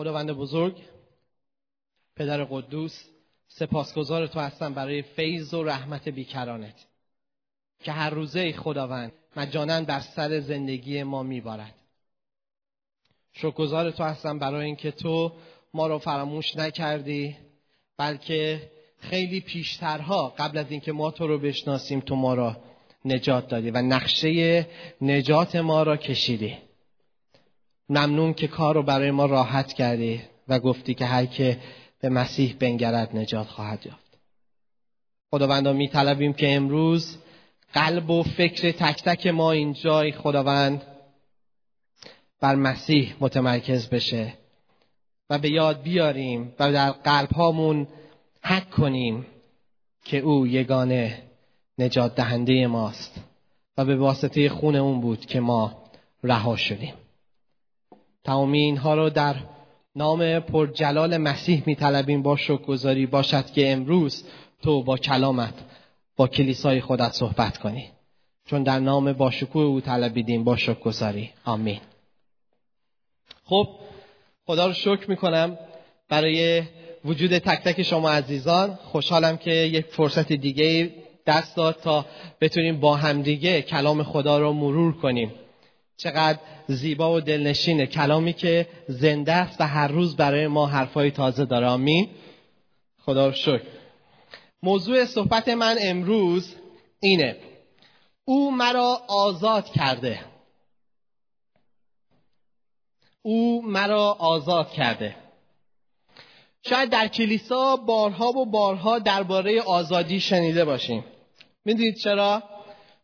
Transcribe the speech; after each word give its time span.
خداوند 0.00 0.32
بزرگ 0.32 0.76
پدر 2.16 2.44
قدوس 2.44 3.04
سپاسگزار 3.48 4.26
تو 4.26 4.40
هستم 4.40 4.74
برای 4.74 5.02
فیض 5.02 5.54
و 5.54 5.64
رحمت 5.64 6.08
بیکرانت 6.08 6.86
که 7.80 7.92
هر 7.92 8.10
روزه 8.10 8.52
خداوند 8.52 9.12
مجانا 9.36 9.80
بر 9.82 10.00
سر 10.00 10.40
زندگی 10.40 11.02
ما 11.02 11.22
میبارد. 11.22 11.74
شکرگزار 13.32 13.90
تو 13.90 14.04
هستم 14.04 14.38
برای 14.38 14.66
اینکه 14.66 14.90
تو 14.90 15.32
ما 15.74 15.86
رو 15.86 15.98
فراموش 15.98 16.56
نکردی 16.56 17.36
بلکه 17.96 18.70
خیلی 18.98 19.40
پیشترها 19.40 20.34
قبل 20.38 20.58
از 20.58 20.70
اینکه 20.70 20.92
ما 20.92 21.10
تو 21.10 21.26
رو 21.26 21.38
بشناسیم 21.38 22.00
تو 22.00 22.16
ما 22.16 22.34
را 22.34 22.56
نجات 23.04 23.48
دادی 23.48 23.70
و 23.70 23.82
نقشه 23.82 24.66
نجات 25.00 25.56
ما 25.56 25.82
را 25.82 25.96
کشیدی. 25.96 26.69
ممنون 27.90 28.34
که 28.34 28.48
کار 28.48 28.74
رو 28.74 28.82
برای 28.82 29.10
ما 29.10 29.26
راحت 29.26 29.72
کردی 29.72 30.22
و 30.48 30.58
گفتی 30.58 30.94
که 30.94 31.06
هر 31.06 31.26
که 31.26 31.60
به 32.00 32.08
مسیح 32.08 32.56
بنگرد 32.58 33.16
نجات 33.16 33.46
خواهد 33.46 33.86
یافت. 33.86 34.18
خداوندا 35.30 35.72
می 35.72 35.88
طلبیم 35.88 36.32
که 36.32 36.54
امروز 36.54 37.18
قلب 37.72 38.10
و 38.10 38.22
فکر 38.22 38.70
تک 38.70 39.02
تک 39.02 39.26
ما 39.26 39.52
اینجای 39.52 40.12
خداوند 40.12 40.82
بر 42.40 42.54
مسیح 42.54 43.14
متمرکز 43.20 43.88
بشه 43.88 44.32
و 45.30 45.38
به 45.38 45.50
یاد 45.50 45.82
بیاریم 45.82 46.54
و 46.58 46.72
در 46.72 46.90
قلب 46.90 47.32
هامون 47.32 47.86
حک 48.42 48.70
کنیم 48.70 49.26
که 50.04 50.18
او 50.18 50.46
یگانه 50.46 51.22
نجات 51.78 52.14
دهنده 52.14 52.66
ماست 52.66 53.20
و 53.78 53.84
به 53.84 53.96
واسطه 53.96 54.48
خون 54.48 54.76
اون 54.76 55.00
بود 55.00 55.26
که 55.26 55.40
ما 55.40 55.82
رها 56.24 56.56
شدیم. 56.56 56.94
تمامی 58.24 58.58
اینها 58.58 58.94
رو 58.94 59.10
در 59.10 59.36
نام 59.96 60.40
پرجلال 60.40 61.16
مسیح 61.16 61.62
میطلبیم. 61.66 62.22
با 62.22 62.36
شکرگزاری 62.36 63.06
باشد 63.06 63.50
که 63.50 63.72
امروز 63.72 64.24
تو 64.62 64.82
با 64.82 64.96
کلامت 64.96 65.54
با 66.16 66.28
کلیسای 66.28 66.80
خودت 66.80 67.12
صحبت 67.12 67.58
کنی. 67.58 67.90
چون 68.46 68.62
در 68.62 68.78
نام 68.78 69.12
باشکوه 69.12 69.62
او 69.62 69.80
طلبیدیم 69.80 70.44
با 70.44 70.56
شکرگزاری. 70.56 71.30
آمین. 71.44 71.80
خب 73.44 73.68
خدا 74.46 74.66
رو 74.66 74.72
شکر 74.72 75.10
می‌کنم 75.10 75.58
برای 76.08 76.62
وجود 77.04 77.38
تک 77.38 77.62
تک 77.62 77.82
شما 77.82 78.10
عزیزان. 78.10 78.74
خوشحالم 78.74 79.36
که 79.36 79.50
یک 79.50 79.86
فرصت 79.86 80.32
دیگه 80.32 80.90
دست 81.26 81.56
داد 81.56 81.76
تا 81.82 82.06
بتونیم 82.40 82.80
با 82.80 82.96
همدیگه 82.96 83.62
کلام 83.62 84.02
خدا 84.02 84.38
رو 84.38 84.52
مرور 84.52 84.96
کنیم. 85.00 85.32
چقدر 86.02 86.38
زیبا 86.66 87.14
و 87.14 87.20
دلنشینه. 87.20 87.86
کلامی 87.86 88.32
که 88.32 88.68
زنده 88.88 89.32
است 89.32 89.60
و 89.60 89.66
هر 89.66 89.88
روز 89.88 90.16
برای 90.16 90.46
ما 90.46 90.66
حرفای 90.66 91.10
تازه 91.10 91.44
داره. 91.44 91.66
آمین. 91.66 92.08
خدا 92.98 93.26
رو 93.26 93.32
شکر. 93.32 93.62
موضوع 94.62 95.04
صحبت 95.04 95.48
من 95.48 95.76
امروز 95.80 96.54
اینه. 97.00 97.36
او 98.24 98.50
مرا 98.50 99.02
آزاد 99.08 99.64
کرده. 99.64 100.20
او 103.22 103.62
مرا 103.62 104.12
آزاد 104.12 104.70
کرده. 104.70 105.16
شاید 106.62 106.90
در 106.90 107.08
کلیسا 107.08 107.76
بارها 107.76 108.28
و 108.28 108.46
بارها 108.46 108.98
درباره 108.98 109.60
آزادی 109.60 110.20
شنیده 110.20 110.64
باشیم. 110.64 111.04
می‌دونید 111.64 111.96
چرا؟ 111.96 112.42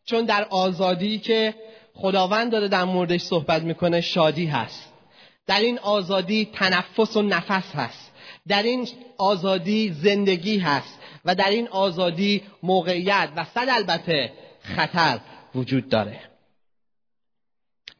چون 0.05 0.25
در 0.25 0.43
آزادی 0.43 1.19
که 1.19 1.55
خداوند 1.97 2.51
داره 2.51 2.67
در 2.67 2.83
موردش 2.83 3.21
صحبت 3.21 3.61
می‌کنه 3.61 4.01
شادی 4.01 4.45
هست. 4.45 4.93
در 5.47 5.59
این 5.59 5.79
آزادی 5.79 6.49
تنفس 6.53 7.17
و 7.17 7.21
نفس 7.21 7.75
هست. 7.75 8.11
در 8.47 8.63
این 8.63 8.87
آزادی 9.17 9.93
زندگی 10.01 10.57
هست. 10.57 10.99
و 11.25 11.35
در 11.35 11.49
این 11.49 11.67
آزادی 11.67 12.43
موقعیت. 12.63 13.29
و 13.35 13.45
صد 13.55 13.67
البته 13.69 14.31
خطر 14.61 15.19
وجود 15.55 15.89
داره. 15.89 16.19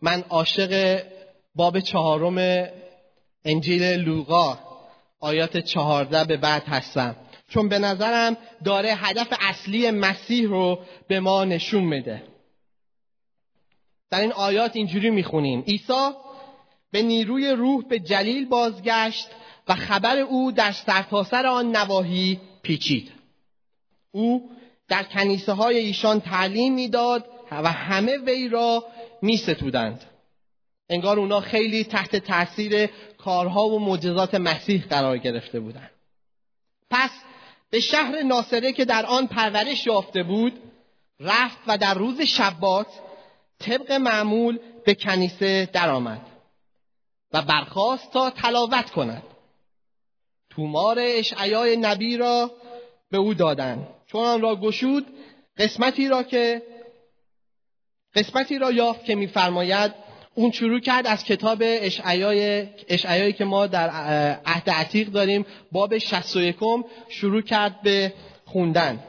من 0.01 0.23
عاشق 0.29 1.03
باب 1.55 1.79
چهارم 1.79 2.67
انجیل 3.45 3.83
لوقا 3.83 4.59
آیات 5.19 5.57
چهارده 5.57 6.23
به 6.23 6.37
بعد 6.37 6.63
هستم. 6.63 7.15
چون 7.49 7.69
به 7.69 7.79
نظرم 7.79 8.37
داره 8.65 8.93
هدف 8.95 9.27
اصلی 9.39 9.91
مسیح 9.91 10.47
رو 10.47 10.79
به 11.07 11.19
ما 11.19 11.45
نشون 11.45 11.83
میده. 11.83 12.23
در 14.09 14.21
این 14.21 14.31
آیات 14.31 14.75
اینجوری 14.75 15.09
می‌خونیم. 15.09 15.61
عیسی 15.61 16.11
به 16.91 17.01
نیروی 17.01 17.49
روح 17.49 17.83
به 17.87 17.99
جلیل 17.99 18.45
بازگشت 18.45 19.27
و 19.67 19.75
خبر 19.75 20.17
او 20.17 20.51
در 20.51 20.71
سرتاسر 20.71 21.45
آن 21.45 21.75
نواحی 21.75 22.39
پیچید. 22.61 23.11
او 24.11 24.51
در 24.87 25.03
کنیسه 25.03 25.53
های 25.53 25.77
ایشان 25.77 26.21
تعلیم 26.21 26.73
می‌داد 26.73 27.25
و 27.51 27.71
همه 27.71 28.17
وی 28.17 28.49
را 28.49 28.83
میستودند. 29.21 30.03
انگار 30.89 31.19
اونا 31.19 31.41
خیلی 31.41 31.83
تحت 31.83 32.15
تاثیر 32.15 32.89
کارها 33.17 33.69
و 33.69 33.79
معجزات 33.79 34.35
مسیح 34.35 34.85
قرار 34.89 35.17
گرفته 35.17 35.59
بودند 35.59 35.91
پس 36.89 37.11
به 37.69 37.79
شهر 37.79 38.21
ناصره 38.21 38.73
که 38.73 38.85
در 38.85 39.05
آن 39.05 39.27
پرورش 39.27 39.87
یافته 39.87 40.23
بود 40.23 40.53
رفت 41.19 41.57
و 41.67 41.77
در 41.77 41.93
روز 41.93 42.21
شبات 42.21 42.87
طبق 43.59 43.91
معمول 43.91 44.59
به 44.85 44.95
کنیسه 44.95 45.69
درآمد 45.73 46.21
و 47.33 47.41
برخواست 47.41 48.11
تا 48.11 48.29
تلاوت 48.29 48.89
کند. 48.89 49.23
تومار 50.49 50.97
اشعیای 50.99 51.77
نبی 51.77 52.17
را 52.17 52.51
به 53.11 53.17
او 53.17 53.33
دادند. 53.33 53.87
چون 54.07 54.25
آن 54.25 54.41
را 54.41 54.55
گشود 54.55 55.05
قسمتی 55.57 56.07
را 56.07 56.23
که 56.23 56.61
قسمتی 58.15 58.57
را 58.59 58.71
یافت 58.71 59.05
که 59.05 59.15
میفرماید 59.15 59.93
اون 60.35 60.51
شروع 60.51 60.79
کرد 60.79 61.07
از 61.07 61.23
کتاب 61.23 61.57
اشعیای 61.61 62.67
اشعیایی 62.89 63.33
که 63.33 63.45
ما 63.45 63.67
در 63.67 63.89
عهد 64.45 64.69
عتیق 64.69 65.07
داریم 65.07 65.45
باب 65.71 65.97
61 65.97 66.55
شروع 67.09 67.41
کرد 67.41 67.81
به 67.81 68.13
خوندن. 68.45 69.03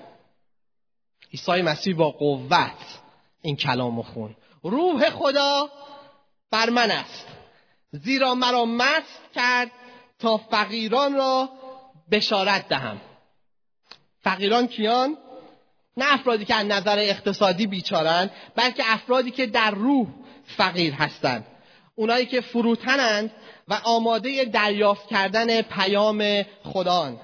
عیسی 1.32 1.62
مسیح 1.62 1.96
با 1.96 2.10
قوت. 2.10 2.97
این 3.42 3.56
کلام 3.56 4.02
خون. 4.02 4.36
روح 4.62 5.10
خدا 5.10 5.70
بر 6.50 6.70
من 6.70 6.90
است. 6.90 7.26
زیرا 7.92 8.34
مرا 8.34 8.64
مست 8.64 9.20
کرد 9.34 9.70
تا 10.18 10.36
فقیران 10.36 11.14
را 11.14 11.48
بشارت 12.10 12.68
دهم. 12.68 13.00
فقیران 14.20 14.66
کیان؟ 14.66 15.16
نه 15.96 16.14
افرادی 16.14 16.44
که 16.44 16.54
از 16.54 16.66
نظر 16.66 16.98
اقتصادی 16.98 17.66
بیچارن 17.66 18.30
بلکه 18.56 18.82
افرادی 18.86 19.30
که 19.30 19.46
در 19.46 19.70
روح 19.70 20.06
فقیر 20.56 20.94
هستند 20.94 21.46
اونایی 21.94 22.26
که 22.26 22.40
فروتنند 22.40 23.30
و 23.68 23.80
آماده 23.84 24.44
دریافت 24.44 25.08
کردن 25.08 25.62
پیام 25.62 26.42
خدان 26.64 27.20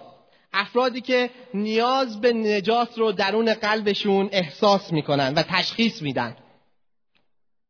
افرادی 0.55 1.01
که 1.01 1.31
نیاز 1.55 2.21
به 2.21 2.33
نجات 2.33 2.99
رو 2.99 3.13
درون 3.13 3.55
قلبشون 3.55 4.29
احساس 4.33 4.93
می‌کنن 4.93 5.35
و 5.35 5.43
تشخیص 5.43 6.03
میدن. 6.03 6.37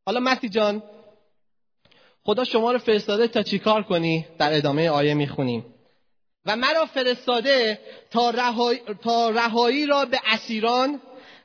حالا 0.06 0.20
مسی 0.20 0.48
جان 0.48 0.82
خدا 2.24 2.44
شما 2.44 2.72
رو 2.72 2.78
فرستاده 2.78 3.28
تا 3.28 3.42
چیکار 3.42 3.82
کنی؟ 3.82 4.26
در 4.38 4.56
ادامه 4.56 4.90
آیه 4.90 5.14
می‌خونیم. 5.14 5.64
و 6.46 6.56
مرا 6.56 6.86
فرستاده 6.86 7.78
تا, 8.10 8.30
رهایی, 8.30 8.80
تا 9.02 9.30
رهایی 9.30 9.86
را 9.86 10.04
به 10.04 10.20
اسیران 10.26 11.00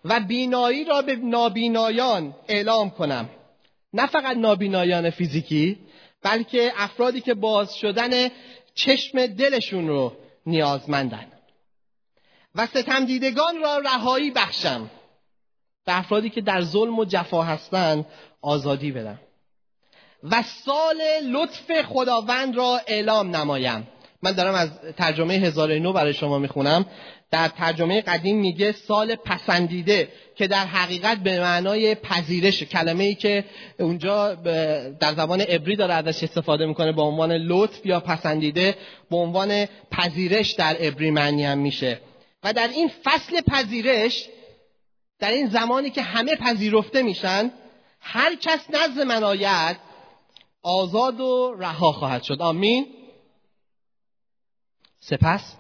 و 0.06 0.20
بینایی 0.20 0.84
را 0.84 1.02
به 1.02 1.16
نابینایان 1.16 2.36
اعلام 2.48 2.90
کنم. 2.90 3.30
نه 3.94 4.08
فقط 4.08 4.38
نابینایان 4.38 5.10
فیزیکی 5.10 5.78
بلکه 6.22 6.72
افرادی 6.76 7.22
که 7.22 7.34
باز 7.34 7.76
شدن 7.76 8.30
چشم 8.76 9.28
دلشون 9.28 9.88
رو 9.88 10.14
نیازمندن. 10.46 11.28
و 12.56 12.66
ستم 12.66 13.06
دیدگان 13.06 13.62
را 13.64 13.78
رهایی 13.78 14.32
بخشم. 14.32 14.90
به 15.86 15.98
افرادی 15.98 16.30
که 16.30 16.42
در 16.42 16.62
ظلم 16.62 17.00
و 17.00 17.06
جفا 17.06 17.44
هستند 17.44 18.06
آزادی 18.42 18.92
بدم. 18.92 19.20
و 20.24 20.44
سال 20.44 21.02
لطف 21.32 21.82
خداوند 21.82 22.58
را 22.58 22.82
اعلام 22.88 23.36
نمایم. 23.36 23.88
من 24.24 24.32
دارم 24.32 24.56
از 24.56 24.70
ترجمه 24.98 25.34
هزار 25.34 25.74
نو 25.74 25.94
برای 25.94 26.14
شما 26.14 26.38
می‌خونم. 26.38 26.86
در 27.32 27.48
ترجمه 27.48 28.02
قدیم 28.02 28.40
میگه 28.40 28.72
سال 28.72 29.16
پسندیده 29.16 30.08
که 30.36 30.48
در 30.48 30.66
حقیقت 30.66 31.18
به 31.18 31.40
معنای 31.40 31.96
پذیرش 31.96 32.64
کلمه 32.64 33.04
ای 33.04 33.16
که 33.16 33.46
اونجا 33.80 34.36
در 35.00 35.14
زبان 35.14 35.42
عبری 35.42 35.76
داره 35.76 35.94
ازش 35.94 36.24
استفاده 36.24 36.66
می‌کنه 36.66 36.92
به 36.92 37.02
عنوان 37.02 37.32
لطف 37.32 37.86
یا 37.86 38.00
پسندیده 38.00 38.76
به 39.10 39.18
عنوان 39.18 39.66
پذیرش 39.92 40.52
در 40.52 40.76
عبری 40.76 41.12
معنی 41.12 41.46
هم 41.46 41.58
میشه. 41.58 42.00
و 42.44 42.54
در 42.54 42.68
این 42.68 42.92
فصل 43.04 43.42
پذیرش 43.42 44.30
در 45.20 45.32
این 45.32 45.50
زمانی 45.50 45.90
که 45.90 46.02
همه 46.02 46.36
پذیرفته 46.36 47.02
میشن 47.02 47.52
هر 48.00 48.36
کس 48.36 48.70
نزد 48.70 49.02
من 49.02 49.24
آید 49.24 49.78
آزاد 50.62 51.20
و 51.20 51.56
رها 51.60 51.92
خواهد 51.92 52.24
شد. 52.24 52.42
آمین. 52.42 52.88
سپس 55.00 55.56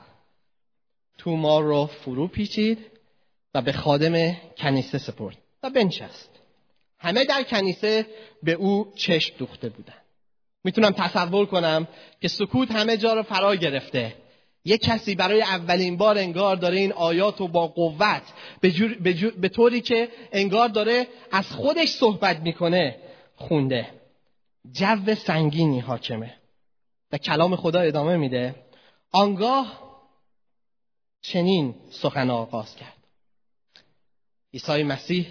تومار 1.18 1.64
رو 1.64 1.86
فرو 1.86 2.28
پیچید 2.28 2.86
و 3.54 3.62
به 3.62 3.72
خادم 3.72 4.34
کنیسه 4.58 4.98
سپرد 4.98 5.38
و 5.64 5.70
بنشست. 5.70 6.30
همه 7.00 7.26
در 7.26 7.44
کنیسه 7.44 8.08
به 8.44 8.54
او 8.54 8.94
چشم 8.96 9.38
دوخته 9.38 9.70
بودن 9.70 10.02
می‌تونم 10.64 10.92
تصور 10.92 11.46
کنم 11.46 11.88
که 12.22 12.28
سکوت 12.28 12.72
همه 12.72 12.98
جا 12.98 13.14
رو 13.14 13.24
فرا 13.24 13.56
گرفته. 13.56 14.16
یک 14.66 14.82
کسی 14.82 15.16
برای 15.16 15.42
اولین 15.42 15.98
بار 15.98 16.18
انگار 16.18 16.56
داره 16.56 16.78
این 16.78 16.94
آیات 16.94 17.40
رو 17.40 17.48
با 17.48 17.68
قوت 17.68 18.22
به, 18.62 19.32
به 19.38 19.50
طوری 19.50 19.82
که 19.82 20.10
انگار 20.32 20.68
داره 20.68 21.08
از 21.32 21.52
خودش 21.52 21.90
صحبت 21.90 22.40
می‌کنه 22.40 23.00
خونده. 23.36 23.88
جو 24.72 25.16
سنگینی 25.16 25.80
حاکمه. 25.80 26.36
و 27.12 27.18
کلام 27.18 27.56
خدا 27.56 27.80
ادامه 27.80 28.18
میده. 28.18 28.56
آنگاه 29.12 29.90
چنین 31.22 31.76
سخن 31.90 32.30
آغاز 32.30 32.76
کرد. 32.76 32.98
عیسی 34.54 34.84
مسیح 34.84 35.28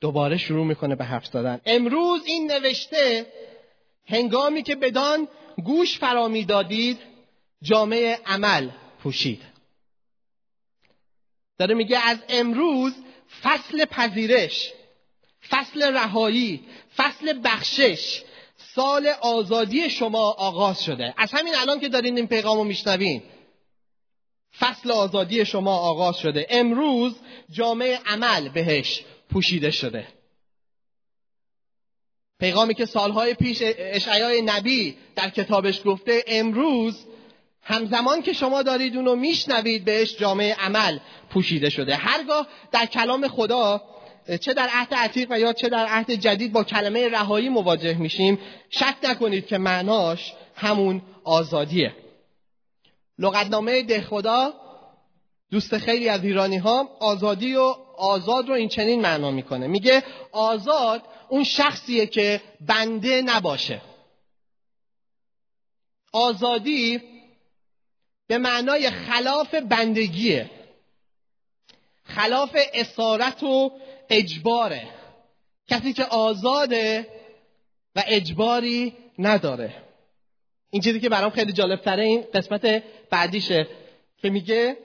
دوباره 0.00 0.36
شروع 0.36 0.66
می‌کنه 0.66 0.94
به 0.94 1.04
حرف 1.04 1.26
زدن. 1.26 1.60
امروز 1.66 2.26
این 2.26 2.52
نوشته 2.52 3.26
هنگامی 4.06 4.62
که 4.62 4.76
بدان 4.76 5.28
گوش 5.64 5.98
فرا 5.98 6.28
می‌دادید 6.28 6.98
جامعه 7.62 8.20
عمل 8.26 8.70
پوشید. 9.02 9.42
داره 11.58 11.74
میگه 11.74 11.98
از 11.98 12.18
امروز 12.28 12.92
فصل 13.42 13.84
پذیرش 13.84 14.72
فصل 15.48 15.82
رهایی 15.82 16.64
فصل 16.96 17.40
بخشش 17.44 18.22
سال 18.56 19.06
آزادی 19.06 19.90
شما 19.90 20.30
آغاز 20.30 20.84
شده. 20.84 21.14
از 21.16 21.32
همین 21.32 21.54
الان 21.56 21.80
که 21.80 21.88
دارین 21.88 22.16
این 22.16 22.26
پیغام 22.26 22.58
رو 22.58 22.64
میشنوین 22.64 23.22
فصل 24.58 24.90
آزادی 24.90 25.44
شما 25.44 25.76
آغاز 25.76 26.18
شده. 26.18 26.46
امروز 26.50 27.14
جامعه 27.50 28.00
عمل 28.06 28.48
بهش 28.48 29.04
پوشیده 29.30 29.70
شده. 29.70 30.08
پیغامی 32.40 32.74
که 32.74 32.86
سالهای 32.86 33.34
پیش 33.34 33.58
اشعیای 33.62 34.42
نبی 34.42 34.96
در 35.14 35.30
کتابش 35.30 35.82
گفته 35.84 36.24
امروز 36.26 37.06
همزمان 37.62 38.22
که 38.22 38.32
شما 38.32 38.62
دارید 38.62 38.96
اونو 38.96 39.14
میشنوید 39.14 39.84
بهش 39.84 40.16
جامعه 40.16 40.54
عمل 40.54 40.98
پوشیده 41.30 41.70
شده. 41.70 41.94
هرگاه 41.96 42.46
در 42.72 42.86
کلام 42.86 43.28
خدا 43.28 43.82
چه 44.40 44.54
در 44.54 44.68
عهد 44.72 44.94
عتیق 44.94 45.28
و 45.30 45.38
یا 45.38 45.52
چه 45.52 45.68
در 45.68 45.86
عهد 45.86 46.10
جدید 46.10 46.52
با 46.52 46.64
کلمه 46.64 47.08
رهایی 47.08 47.48
مواجه 47.48 47.94
میشیم 47.94 48.38
شک 48.70 48.96
نکنید 49.02 49.46
که 49.46 49.58
معناش 49.58 50.32
همون 50.56 51.02
آزادیه. 51.24 51.94
لغتنامه 53.18 53.82
ده 53.82 54.02
خدا 54.02 54.54
دوست 55.50 55.78
خیلی 55.78 56.08
از 56.08 56.24
ایرانی 56.24 56.56
ها 56.56 56.96
آزادی 57.00 57.54
و 57.54 57.74
آزاد 57.98 58.48
رو 58.48 58.54
این 58.54 58.68
چنین 58.68 59.00
معنا 59.00 59.30
می‌کنه. 59.30 59.66
میگه 59.66 60.02
آزاد 60.32 61.02
اون 61.28 61.44
شخصیه 61.44 62.06
که 62.06 62.40
بنده 62.60 63.22
نباشه. 63.22 63.80
آزادی 66.12 67.11
به 68.32 68.38
معنای 68.38 68.90
خلاف 68.90 69.54
بندگیه. 69.54 70.50
خلاف 72.04 72.56
اسارت 72.74 73.42
و 73.42 73.80
اجباره. 74.10 74.88
کسی 75.68 75.92
که 75.92 76.04
آزاده 76.04 77.08
و 77.96 78.02
اجباری 78.06 78.96
نداره. 79.18 79.82
این 80.70 80.82
چیزی 80.82 81.00
که 81.00 81.08
برام 81.08 81.30
خیلی 81.30 81.52
جالب 81.52 81.80
تره 81.80 82.04
این 82.04 82.24
قسمت 82.34 82.82
بعدیشه 83.10 83.68
که 84.16 84.30
میگه 84.30 84.76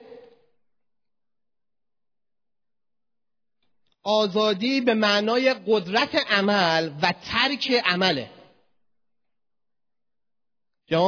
آزادی 4.02 4.80
به 4.80 4.94
معنای 4.94 5.54
قدرت 5.66 6.14
عمل 6.14 6.90
و 7.02 7.12
ترک 7.12 7.70
عمله. 7.84 8.30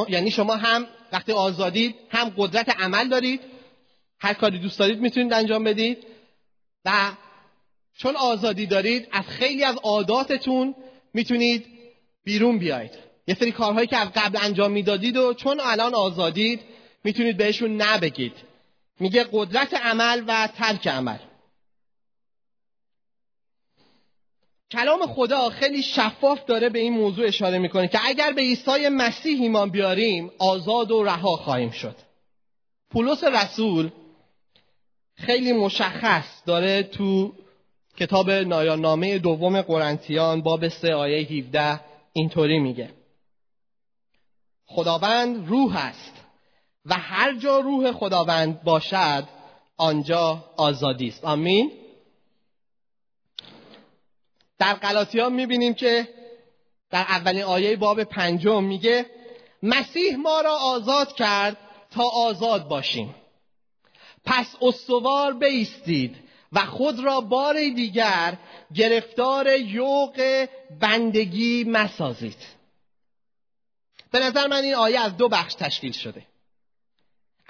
یعنی 0.08 0.30
شما 0.30 0.56
هم 0.56 0.86
وقتی 1.12 1.32
آزادید 1.32 1.94
هم 2.10 2.32
قدرت 2.36 2.80
عمل 2.80 3.08
دارید 3.08 3.40
هر 4.20 4.34
کاری 4.34 4.58
دوست 4.58 4.78
دارید 4.78 5.00
می‌تونید 5.00 5.32
انجام 5.32 5.64
بدید 5.64 6.06
و 6.84 7.12
چون 7.94 8.16
آزادی 8.16 8.66
دارید 8.66 9.08
از 9.12 9.24
خیلی 9.28 9.64
از 9.64 9.76
عاداتتون 9.76 10.74
می‌تونید 11.14 11.66
بیرون 12.24 12.58
بیاید. 12.58 12.90
یه 13.26 13.34
سری 13.34 13.52
کارهایی 13.52 13.86
که 13.86 13.96
از 13.96 14.08
قبل 14.14 14.38
انجام 14.42 14.70
می‌دادید 14.70 15.16
و 15.16 15.34
چون 15.34 15.60
الان 15.60 15.94
آزادید 15.94 16.60
می‌تونید 17.04 17.36
بهشون 17.36 17.82
نبگید. 17.82 18.32
میگه 19.00 19.26
قدرت 19.32 19.74
عمل 19.74 20.24
و 20.26 20.48
ترک 20.56 20.88
عمل. 20.88 21.18
کلام 24.72 25.06
خدا 25.06 25.50
خیلی 25.50 25.82
شفاف 25.82 26.44
داره 26.44 26.68
به 26.68 26.78
این 26.78 26.92
موضوع 26.92 27.26
اشاره 27.26 27.58
می‌کنه 27.58 27.88
که 27.88 27.98
اگر 28.04 28.32
به 28.32 28.40
عیسی 28.40 28.88
مسیح 28.88 29.42
ایمان 29.42 29.70
بیاریم 29.70 30.30
آزاد 30.38 30.90
و 30.90 31.04
رها 31.04 31.36
خواهیم 31.36 31.70
شد. 31.70 31.96
پولس 32.90 33.24
رسول 33.24 33.90
خیلی 35.14 35.52
مشخص 35.52 36.24
داره 36.46 36.82
تو 36.82 37.32
کتاب 37.96 38.30
نایانامه 38.30 39.18
دوم 39.18 39.62
قرنتیان 39.62 40.42
باب 40.42 40.68
سه 40.68 40.94
آیه 40.94 41.26
17 41.26 41.80
اینطوری 42.12 42.58
میگه. 42.58 42.90
خداوند 44.66 45.48
روح 45.48 45.76
است 45.76 46.12
و 46.86 46.94
هر 46.94 47.38
جا 47.38 47.58
روح 47.58 47.92
خداوند 47.92 48.62
باشد 48.62 49.24
آنجا 49.76 50.44
آزادی 50.56 51.08
است. 51.08 51.24
آمین؟ 51.24 51.72
در 54.60 54.74
غلاطیان 54.74 55.32
می‌بینیم 55.32 55.74
که 55.74 56.08
در 56.90 57.00
اولین 57.00 57.42
آیه 57.42 57.76
باب 57.76 58.04
پنجم 58.04 58.64
میگه 58.64 59.06
مسیح 59.62 60.16
ما 60.16 60.40
را 60.40 60.56
آزاد 60.56 61.12
کرد 61.12 61.56
تا 61.90 62.04
آزاد 62.04 62.68
باشیم. 62.68 63.14
پس 64.24 64.46
استوار 64.62 65.32
بیستید 65.32 66.16
و 66.52 66.66
خود 66.66 67.00
را 67.00 67.20
بار 67.20 67.54
دیگر 67.54 68.38
گرفتار 68.74 69.56
یوق 69.56 70.46
بندگی 70.80 71.64
مسازید. 71.64 72.46
به 74.10 74.18
نظر 74.18 74.46
من 74.46 74.62
این 74.62 74.74
آیه 74.74 75.00
از 75.00 75.16
دو 75.16 75.28
بخش 75.28 75.54
تشکیل 75.54 75.92
شده. 75.92 76.26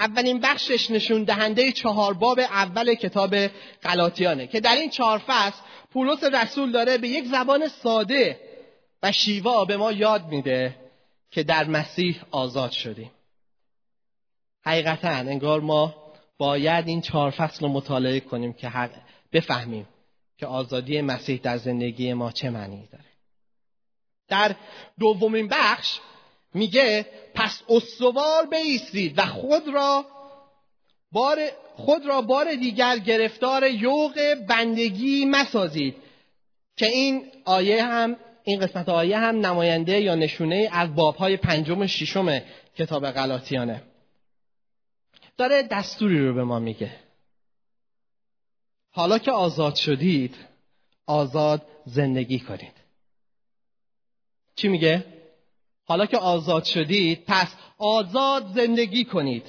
اولین 0.01 0.41
بخشش 0.41 0.91
نشون 0.91 1.25
دهنده 1.25 1.73
چهار 1.73 2.15
باب 2.15 2.39
اول 2.39 2.95
کتاب 2.95 3.47
غلاطیانه 3.83 4.47
که 4.47 4.61
در 4.61 4.75
این 4.75 4.91
چهار 4.91 5.23
فصل 5.27 5.63
پولس 5.93 6.25
رسول 6.25 6.73
داره 6.73 6.99
به 6.99 7.09
یک 7.09 7.25
زبان 7.25 7.69
ساده 7.69 8.41
و 9.03 9.13
شیوا 9.13 9.65
به 9.65 9.77
ما 9.77 9.93
یاد 9.93 10.27
میده 10.27 10.77
که 11.31 11.43
در 11.43 11.65
مسیح 11.65 12.23
آزاد 12.31 12.71
شدیم. 12.71 13.11
حقیقتا 14.65 15.09
انگار 15.09 15.61
ما 15.61 15.95
باید 16.39 16.89
این 16.89 17.01
چهار 17.01 17.31
فصل 17.31 17.67
رو 17.67 17.73
مطالعه 17.73 18.21
کنیم 18.21 18.53
که 18.53 18.91
بفهمیم 19.33 19.89
که 20.39 20.47
آزادی 20.47 21.01
مسیح 21.01 21.41
در 21.43 21.57
زندگی 21.57 22.13
ما 22.13 22.33
چه 22.33 22.51
معنی 22.51 22.89
داره. 22.93 23.05
در 24.29 24.57
دومین 24.99 25.49
بخش 25.49 25.99
میگه 26.55 27.07
پس 27.35 27.63
استوار 27.69 28.47
بیستید 28.47 29.19
و 29.19 29.27
خود 29.27 29.69
را 29.69 30.07
بار 31.13 31.39
خود 31.75 32.07
را 32.07 32.23
بار 32.23 32.55
دیگر 32.55 32.99
گرفتار 32.99 33.71
یوق 33.71 34.35
بندگی 34.49 35.25
مسازید. 35.25 35.97
که 36.77 36.87
این 36.87 37.33
آیه 37.45 37.85
هم 37.85 38.17
این 38.45 38.61
قسمت 38.61 38.89
آیه 38.89 39.19
هم 39.19 39.47
نماینده 39.47 40.01
یا 40.01 40.15
نشونه 40.15 40.69
از 40.73 40.95
بابهای 40.95 41.37
پنجم 41.37 41.81
و 41.81 41.87
ششم 41.87 42.41
کتاب 42.77 43.11
غلاطیانه. 43.11 43.83
داره 45.37 45.63
دستوری 45.63 46.19
رو 46.19 46.35
به 46.35 46.45
ما 46.45 46.59
میگه. 46.59 46.97
حالا 48.91 49.19
که 49.19 49.31
آزاد 49.31 49.75
شدید 49.75 50.37
آزاد 51.07 51.67
زندگی 51.87 52.39
کنید. 52.39 52.73
چی 54.57 54.69
میگه؟ 54.69 55.20
حالا 55.91 56.07
که 56.07 56.17
آزاد 56.17 56.65
شدید 56.65 57.25
پس 57.27 57.49
آزاد 57.79 58.47
زندگی 58.55 59.05
کنید. 59.05 59.47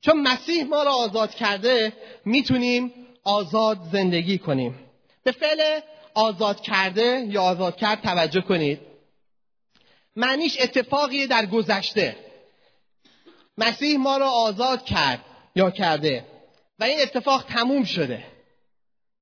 چون 0.00 0.20
مسیح 0.20 0.64
ما 0.64 0.82
را 0.82 0.92
آزاد 0.92 1.34
کرده 1.34 1.92
می‌تونیم 2.24 2.92
آزاد 3.24 3.78
زندگی 3.92 4.38
کنیم. 4.38 4.78
به 5.22 5.32
فعل 5.32 5.80
آزاد 6.14 6.60
کرده 6.60 7.26
یا 7.28 7.42
آزاد 7.42 7.76
کرد 7.76 8.02
توجه 8.02 8.40
کنید. 8.40 8.80
معنیش 10.16 10.60
اتفاقی 10.60 11.26
در 11.26 11.46
گذشته. 11.46 12.16
مسیح 13.58 13.98
ما 13.98 14.16
را 14.16 14.30
آزاد 14.30 14.84
کرد 14.84 15.24
یا 15.56 15.70
کرده 15.70 16.24
و 16.78 16.84
این 16.84 17.00
اتفاق 17.00 17.44
تموم 17.44 17.84
شده. 17.84 18.24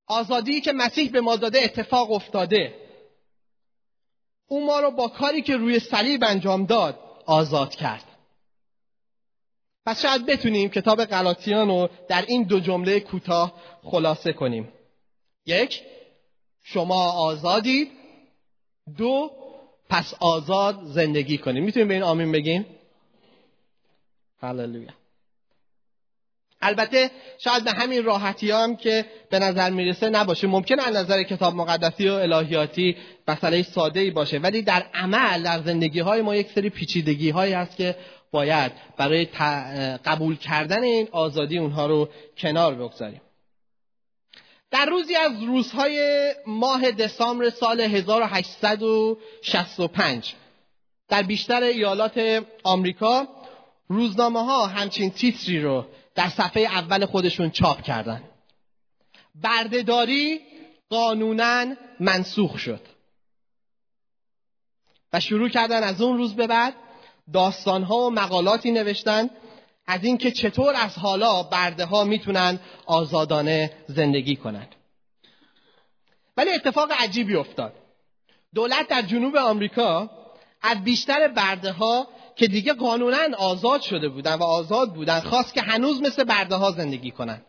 آزادی 0.07 0.61
که 0.61 0.73
مسیح 0.73 1.11
به 1.11 1.21
ما 1.21 1.37
داده 1.37 1.61
اتفاق 1.63 2.13
افتاده. 2.13 2.86
او 4.49 4.67
ما 4.67 4.81
رو 4.81 4.91
با 4.91 5.09
کاری 5.09 5.43
که 5.43 5.57
روی 5.57 5.79
صلیب 5.79 6.25
انجام 6.25 6.67
داد 6.67 6.99
آزاد 7.27 7.75
کرد. 7.75 8.05
پس 9.87 10.03
شاید 10.03 10.27
بتونیم 10.27 10.69
کتاب 10.69 11.05
غلاطیان 11.05 11.69
رو 11.69 11.89
در 12.09 12.25
این 12.29 12.43
دو 12.43 12.61
جمله 12.61 13.01
کوتاه 13.01 13.53
خلاصه 13.83 14.33
کنیم. 14.33 14.73
یک 15.47 15.83
شما 16.63 17.13
آزادید 17.13 17.91
دو 18.97 19.31
پس 19.89 20.15
آزاد 20.21 20.85
زندگی 20.85 21.39
کنیم. 21.39 21.65
می‌تونیم 21.65 21.89
به 21.89 21.95
این 21.95 22.03
آمین 22.03 22.33
بگیم؟ 22.33 22.67
هللویا. 24.41 24.91
البته 26.61 27.11
شاید 27.39 27.65
به 27.65 27.73
همین 27.73 28.05
راحتی 28.05 28.51
هم 28.51 28.77
که 28.77 29.05
به 29.31 29.39
نظر 29.39 29.71
می‌رسه 29.71 30.09
نباشه. 30.09 30.47
ممکن 30.47 30.81
از 30.81 30.97
نظر 30.97 31.23
کتاب 31.23 31.55
مقدسی 31.55 32.09
و 32.09 32.13
الهیاتی 32.13 32.97
مسئله 33.29 33.63
ساده 33.63 34.01
ای 34.01 34.11
باشه 34.11 34.39
ولی 34.39 34.63
در 34.63 34.87
عمل 34.95 35.43
در 35.43 35.63
زندگی 35.63 36.01
های 36.01 36.23
ما 36.23 36.37
یک 36.37 36.51
سری 36.51 36.71
پیچیدگی 36.71 37.31
هایی 37.31 37.53
هست 37.53 37.77
که 37.77 37.97
باید 38.31 38.73
برای 38.97 39.25
قبول 40.05 40.37
کردن 40.37 40.83
این 40.83 41.09
آزادی 41.13 41.59
اونها 41.59 41.87
رو 41.87 42.09
کنار 42.39 42.75
بگذاریم. 42.75 43.21
در 44.71 44.87
روزی 44.87 45.17
از 45.17 45.43
روزهای 45.43 46.35
ماه 46.47 46.91
دسامبر 46.91 47.51
سال 47.51 47.81
1865 47.81 50.35
در 51.09 51.23
بیشتر 51.23 51.63
ایالات 51.63 52.45
آمریکا 52.65 53.29
روزنامه 53.89 54.45
ها 54.45 54.67
همچین 54.67 55.11
تیتری 55.11 55.61
رو 55.61 55.87
در 56.17 56.29
صفحه 56.29 56.63
اول 56.63 57.07
خودشون 57.07 57.51
چاپ 57.51 57.83
کردن. 57.83 58.23
بردهداری 59.35 60.41
قانونا 60.89 61.75
منسوخ 62.01 62.59
شد. 62.59 62.81
و 65.13 65.21
شروع 65.21 65.49
کردن 65.49 65.83
از 65.83 66.01
اون 66.01 66.17
روز 66.17 66.35
به 66.35 66.47
بعد 66.47 66.75
داستانها 67.33 67.97
و 67.97 68.11
مقالاتی 68.11 68.71
نوشتن 68.71 69.31
از 69.87 70.05
اینکه 70.05 70.31
چطور 70.31 70.75
از 70.75 70.99
حالا 70.99 71.43
برده 71.43 71.85
ها 71.85 72.05
می‌تونن 72.05 72.61
آزادانه 72.87 73.73
زندگی 73.89 74.37
کنند 74.37 74.75
ولی 76.37 76.51
اتفاق 76.51 76.93
عجیبی 76.99 77.37
افتاد. 77.37 77.73
دولت 78.55 78.89
در 78.89 79.03
جنوب 79.03 79.37
آمریکا 79.37 80.11
از 80.63 80.85
بیشتر 80.85 81.29
برده 81.29 81.73
ها 81.73 82.09
که 82.37 82.47
دیگه 82.47 82.73
قانونا 82.73 83.37
آزاد 83.39 83.81
شده 83.81 84.09
بودن 84.09 84.35
و 84.35 84.43
آزاد 84.43 84.95
بودن 84.95 85.21
خواست 85.21 85.55
که 85.55 85.63
هنوز 85.63 86.03
مثل 86.03 86.25
برده 86.25 86.55
ها 86.55 86.71
زندگی 86.71 87.11
کنن. 87.11 87.43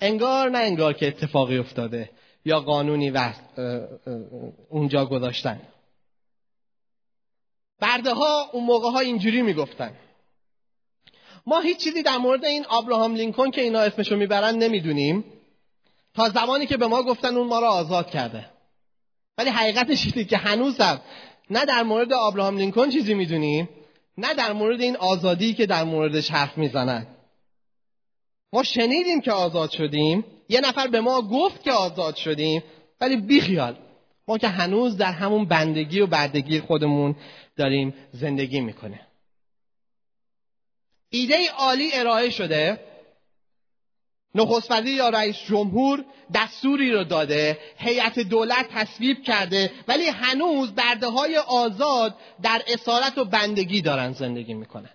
انگار 0.00 0.50
نه 0.50 0.58
انگار 0.58 0.92
که 0.92 1.08
اتفاقی 1.08 1.58
افتاده 1.58 2.10
یا 2.44 2.60
قانونی 2.60 3.10
و 3.10 3.32
اونجا 4.68 5.06
گذاشتن. 5.06 5.60
برده 7.80 8.14
ها 8.14 8.50
اون 8.52 8.64
موقع 8.64 8.90
ها 8.90 8.98
اینجوری 8.98 9.42
می‌گفتن. 9.42 9.94
ما 11.46 11.60
هیچ 11.60 11.78
چیزی 11.78 12.02
در 12.02 12.18
مورد 12.18 12.44
این 12.44 12.66
آبراهام 12.66 13.14
لینکن 13.14 13.50
که 13.50 13.60
اینا 13.60 13.80
اسمشو 13.80 14.16
می‌برن 14.16 14.54
نمی‌دونیم. 14.54 15.24
تا 16.14 16.28
زمانی 16.28 16.66
که 16.66 16.76
به 16.76 16.86
ما 16.86 17.02
گفتن 17.02 17.36
اون 17.36 17.46
ما 17.46 17.58
را 17.58 17.68
آزاد 17.68 18.10
کرده. 18.10 18.50
ولی 19.38 19.50
حقیقتش 19.50 20.06
اینه 20.06 20.24
که 20.24 20.36
هنوزم 20.36 21.00
نه 21.50 21.64
در 21.64 21.82
مورد 21.82 22.12
آبراهام 22.12 22.58
لینکن 22.58 22.90
چیزی 22.90 23.14
می‌دونیم 23.14 23.68
نه 24.18 24.34
در 24.34 24.52
مورد 24.52 24.80
این 24.80 24.96
آزادی 24.96 25.54
که 25.54 25.66
در 25.66 25.84
موردش 25.84 26.30
حرف 26.30 26.58
می‌زنن. 26.58 27.06
ما 28.52 28.62
شنیدیم 28.62 29.20
که 29.20 29.32
آزاد 29.32 29.70
شدیم 29.70 30.24
یه 30.48 30.60
نفر 30.60 30.86
به 30.86 31.00
ما 31.00 31.22
گفت 31.22 31.62
که 31.62 31.72
آزاد 31.72 32.16
شدیم 32.16 32.62
ولی 33.00 33.16
بیخیال. 33.16 33.76
ما 34.28 34.38
که 34.38 34.48
هنوز 34.48 34.96
در 34.96 35.12
همون 35.12 35.44
بندگی 35.44 36.00
و 36.00 36.06
بردگی 36.06 36.60
خودمون 36.60 37.16
داریم 37.56 37.94
زندگی 38.12 38.60
می‌کنه 38.60 39.00
ایده 41.10 41.50
عالی 41.58 41.90
ارائه 41.94 42.30
شده. 42.30 42.80
نخست 44.34 44.86
یا 44.86 45.08
رئیس 45.08 45.36
جمهور 45.36 46.04
دستوری 46.34 46.92
رو 46.92 47.04
داده 47.04 47.58
هیئت 47.76 48.18
دولت 48.18 48.68
تصویب 48.68 49.22
کرده 49.22 49.72
ولی 49.88 50.06
هنوز 50.08 50.74
برده 50.74 51.06
های 51.06 51.36
آزاد 51.36 52.18
در 52.42 52.62
اسارت 52.66 53.18
و 53.18 53.24
بندگی 53.24 53.80
دارن 53.80 54.12
زندگی 54.12 54.54
می‌کنن. 54.54 54.90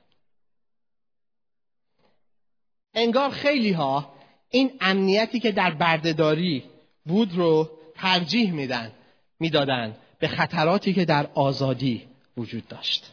انگار 2.93 3.29
خیلی 3.29 3.71
ها 3.71 4.13
این 4.49 4.77
امنیتی 4.81 5.39
که 5.39 5.51
در 5.51 5.71
بردهداری 5.71 6.63
بود 7.05 7.35
رو 7.35 7.69
ترجیح 7.95 8.51
میدن 8.51 8.91
می‌دادن 9.39 9.97
به 10.19 10.27
خطراتی 10.27 10.93
که 10.93 11.05
در 11.05 11.29
آزادی 11.33 12.07
وجود 12.37 12.67
داشت. 12.67 13.11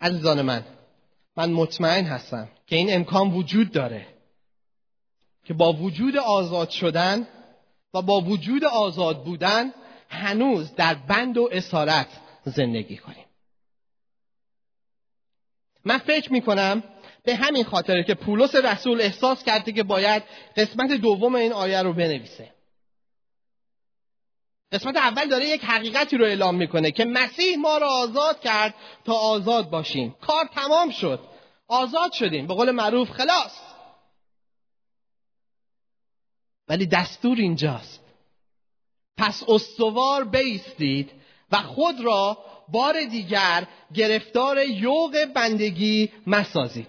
عزیزان 0.00 0.42
من 0.42 0.64
من 1.36 1.52
مطمئن 1.52 2.04
هستم 2.04 2.48
که 2.66 2.76
این 2.76 2.94
امکان 2.94 3.30
وجود 3.32 3.72
داره 3.72 4.06
که 5.44 5.54
با 5.54 5.72
وجود 5.72 6.16
آزاد 6.16 6.70
شدن 6.70 7.28
و 7.94 8.02
با 8.02 8.20
وجود 8.20 8.64
آزاد 8.64 9.24
بودن 9.24 9.72
هنوز 10.08 10.74
در 10.74 10.94
بند 10.94 11.38
و 11.38 11.48
اسارت 11.52 12.08
زندگی 12.44 12.96
کنیم. 12.96 13.24
من 15.84 15.98
فکر 15.98 16.32
می 16.32 16.40
کنم 16.40 16.82
به 17.22 17.34
همین 17.34 17.64
خاطره 17.64 18.04
که 18.04 18.14
پولس 18.14 18.54
رسول 18.54 19.00
احساس 19.00 19.44
کرده 19.44 19.72
که 19.72 19.82
باید 19.82 20.22
قسمت 20.56 20.92
دوم 20.92 21.34
این 21.34 21.52
آیه 21.52 21.82
رو 21.82 21.92
بنویسه. 21.92 22.55
قسمت 24.72 24.96
اول 24.96 25.28
داره 25.28 25.48
یک 25.48 25.64
حقیقتی 25.64 26.16
رو 26.16 26.24
اعلام 26.24 26.54
می‌کنه 26.54 26.90
که 26.90 27.04
مسیح 27.04 27.56
ما 27.56 27.78
را 27.78 27.88
آزاد 27.88 28.40
کرد 28.40 28.74
تا 29.04 29.12
آزاد 29.12 29.70
باشیم. 29.70 30.16
کار 30.20 30.44
تمام 30.54 30.90
شد. 30.90 31.20
آزاد 31.68 32.12
شدیم. 32.12 32.46
به 32.46 32.54
قول 32.54 32.70
معروف 32.70 33.10
خلاص. 33.10 33.60
ولی 36.68 36.86
دستور 36.86 37.36
اینجاست. 37.36 38.00
پس 39.16 39.42
استوار 39.48 40.24
بیستید 40.24 41.12
و 41.52 41.62
خود 41.62 42.00
را 42.00 42.38
بار 42.68 43.04
دیگر 43.04 43.66
گرفتار 43.94 44.58
یوغ 44.58 45.26
بندگی 45.34 46.12
مسازید. 46.26 46.88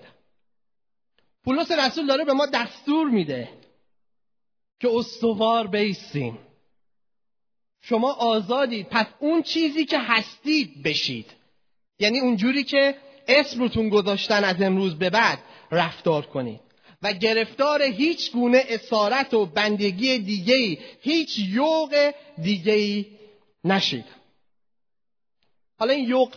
پولس 1.44 1.72
رسول 1.72 2.08
داره 2.08 2.26
به 2.26 2.34
ما 2.34 2.46
دستور 2.46 3.10
میده 3.10 3.50
که 4.80 4.90
استوار 4.94 5.68
بیستیم. 5.68 6.47
شما 7.90 8.14
آزادید. 8.14 8.88
پس 8.90 9.06
اون 9.20 9.44
چیزی 9.44 9.86
که 9.86 10.00
هستید 10.00 10.84
بشید. 10.84 11.26
یعنی 12.00 12.20
اونجوری 12.20 12.64
که 12.64 12.96
اسم 13.28 13.60
روتون 13.60 13.90
گذاشتن 13.90 14.44
از 14.44 14.62
امروز 14.62 14.96
به 14.96 15.10
بعد 15.10 15.40
رفتار 15.72 16.26
کنید. 16.26 16.60
و 17.02 17.14
گرفتار 17.14 17.82
هیچ 17.82 18.32
گونه 18.32 18.64
اسارت 18.70 19.34
و 19.34 19.46
بندگی 19.46 20.20
دیگهی 20.20 20.80
هیچ 21.02 21.40
یوق 21.40 22.12
دیگهی 22.42 23.18
نشید. 23.64 24.06
حالا 25.80 25.94
این 25.94 26.10
یوق 26.10 26.36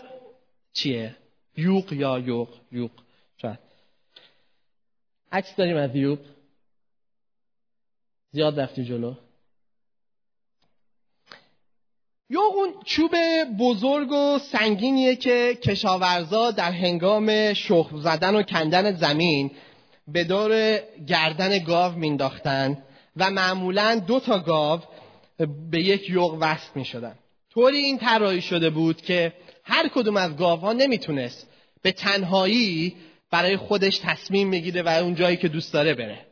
چیه؟ 0.73 1.17
یوق 1.57 1.93
یا 1.93 2.19
یوق 2.19 2.49
یوق 2.73 2.91
شاید. 3.43 3.59
عکس 5.33 5.57
داریم 5.57 5.77
از 5.77 5.97
یوق 5.97 6.19
زیاد 8.33 8.61
رفتی 8.61 8.85
جلو. 8.85 9.15
یا 12.31 12.41
اون 12.41 12.69
چوب 12.85 13.15
بزرگ 13.59 14.13
و 14.13 14.39
سنگینیه 14.39 15.17
که 15.17 15.59
کشاورزا 15.63 16.51
در 16.51 16.73
هنگام 16.73 17.55
شخم 17.55 18.01
زدن 18.01 18.37
و 18.37 18.43
کندن 18.43 18.93
زمین 18.93 19.51
به 20.09 20.25
دور 20.25 20.79
گردن 21.07 21.59
گاو 21.59 21.93
مینداختن 21.93 22.79
و 23.17 23.31
معمولا 23.31 24.03
دو 24.07 24.21
تا 24.21 24.39
گاو 24.39 24.81
به 25.71 25.81
یک 25.81 26.11
یوغ 26.11 26.39
وصل 26.41 26.71
می 26.75 26.85
شدن. 26.85 27.15
طوری 27.55 27.79
این 27.79 27.99
طراحی 27.99 28.41
شده 28.41 28.71
بود 28.71 29.03
که 29.03 29.33
هر 29.65 29.89
کدوم 29.89 30.17
از 30.17 30.37
گاوها 30.37 30.73
نمی‌تونست 30.73 31.47
به 31.83 31.93
تنهایی 31.93 32.97
برای 33.31 33.57
خودش 33.57 33.99
تصمیم 33.99 34.51
بگیره 34.51 34.83
و 34.83 34.89
اون 34.89 35.15
جایی 35.15 35.37
که 35.37 35.49
دوست 35.49 35.73
داره 35.73 35.95
بره 35.95 36.30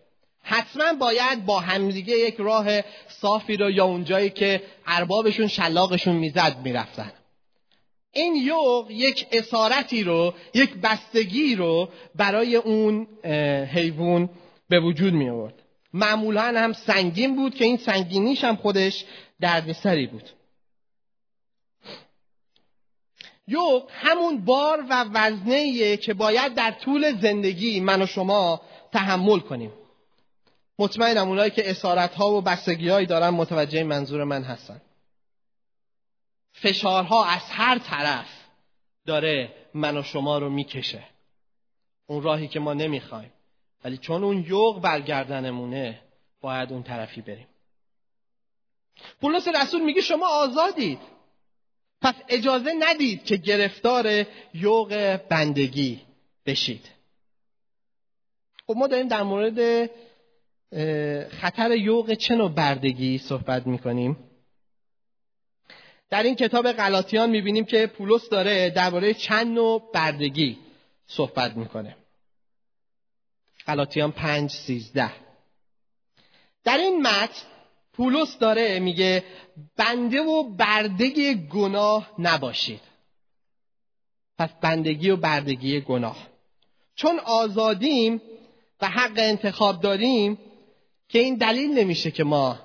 حتما 0.50 0.92
باید 0.92 1.46
با 1.46 1.60
همدیگه 1.60 2.18
یک 2.18 2.36
راه 2.38 2.66
صافی 3.08 3.56
رو 3.56 3.70
یا 3.70 3.84
اونجایی 3.84 4.30
که 4.30 4.62
اربابشون 4.86 5.46
شلاقشون 5.46 6.16
می‌زد 6.16 6.56
می‌رفتن. 6.64 7.12
این 8.12 8.36
یوغ 8.36 8.86
یک 8.90 9.26
اسارتی 9.32 10.04
رو 10.04 10.34
یک 10.54 10.74
بستگی 10.74 11.54
رو 11.54 11.88
برای 12.14 12.56
اون 12.56 13.06
حیوان 13.72 14.30
به 14.68 14.80
وجود 14.80 15.12
می 15.12 15.28
آورد 15.28 15.54
معمولا 15.92 16.42
هم 16.42 16.72
سنگین 16.72 17.36
بود 17.36 17.54
که 17.54 17.64
این 17.64 17.76
سنگینیش 17.76 18.44
هم 18.44 18.56
خودش 18.56 19.04
دردسری 19.40 20.06
بود. 20.06 20.30
یوغ 23.48 23.88
همون 23.90 24.44
بار 24.44 24.84
و 24.90 25.04
وزنه 25.14 25.96
که 25.96 26.14
باید 26.14 26.54
در 26.54 26.70
طول 26.70 27.20
زندگی 27.20 27.80
من 27.80 28.02
و 28.02 28.06
شما 28.06 28.60
تحمل 28.92 29.38
کنیم. 29.38 29.72
مطمئنم 30.78 31.28
اونایی 31.28 31.50
که 31.50 31.70
اسارت 31.70 32.14
ها 32.14 32.30
و 32.30 32.40
بستگی 32.40 32.88
هایی 32.88 33.06
دارن 33.06 33.28
متوجه 33.28 33.82
منظور 33.82 34.24
من 34.24 34.42
هستن. 34.42 34.80
فشارها 36.52 37.24
از 37.24 37.42
هر 37.42 37.78
طرف 37.78 38.28
داره 39.06 39.54
من 39.74 39.96
و 39.96 40.02
شما 40.02 40.38
رو 40.38 40.50
می‌کشه. 40.50 41.04
اون 42.06 42.22
راهی 42.22 42.48
که 42.48 42.60
ما 42.60 42.74
نمی‌خوایم. 42.74 43.32
ولی 43.84 43.98
چون 43.98 44.24
اون 44.24 44.44
یوغ 44.48 44.80
برگردنمونه 44.80 46.02
باید 46.40 46.72
اون 46.72 46.82
طرفی 46.82 47.20
بریم. 47.20 47.48
پولس 49.20 49.48
رسول 49.48 49.80
میگه 49.80 50.00
شما 50.00 50.28
آزادید. 50.28 50.98
پس 52.02 52.14
اجازه 52.28 52.72
ندید 52.78 53.24
که 53.24 53.36
گرفتار 53.36 54.26
یوغ 54.54 55.20
بندگی 55.28 56.00
بشید. 56.46 56.88
خب 58.66 58.74
ما 58.76 58.86
داریم 58.86 59.08
در 59.08 59.22
مورد 59.22 59.90
خطر 61.30 61.76
یوغ 61.76 62.14
چه 62.14 62.34
نوع 62.34 62.50
بردگی 62.50 63.18
صحبت 63.18 63.66
می‌کنیم؟ 63.66 64.16
در 66.10 66.22
این 66.22 66.34
کتاب 66.34 66.72
غلاطیان 66.72 67.30
می‌بینیم 67.30 67.64
که 67.64 67.86
پولس 67.86 68.28
داره 68.28 68.70
درباره 68.70 69.14
چند 69.14 69.46
نوع 69.46 69.90
بردگی 69.94 70.58
صحبت 71.06 71.56
می‌کنه. 71.56 71.96
غلاطیان 73.66 74.12
پنج 74.12 74.50
سیزده. 74.50 75.12
در 76.64 76.78
این 76.78 77.02
متن 77.02 77.42
پولس 77.92 78.38
داره 78.38 78.78
میگه 78.78 79.24
بنده 79.76 80.20
و 80.20 80.42
بردگی 80.42 81.34
گناه 81.34 82.10
نباشید. 82.18 82.80
پس 84.38 84.50
بندگی 84.60 85.10
و 85.10 85.16
بردگی 85.16 85.80
گناه. 85.80 86.28
چون 86.94 87.18
آزادیم 87.18 88.22
و 88.80 88.88
حق 88.88 89.12
انتخاب 89.16 89.82
داریم 89.82 90.38
که 91.08 91.18
این 91.18 91.34
دلیل 91.34 91.78
نمیشه 91.78 92.10
که 92.10 92.24
ما 92.24 92.58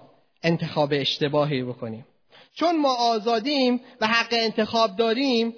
انتخاب 0.43 0.89
اشتباهی 0.93 1.63
بکنیم. 1.63 2.05
چون 2.53 2.79
ما 2.81 2.95
آزادیم 2.95 3.81
و 4.01 4.07
حق 4.07 4.29
انتخاب 4.31 4.95
داریم 4.95 5.53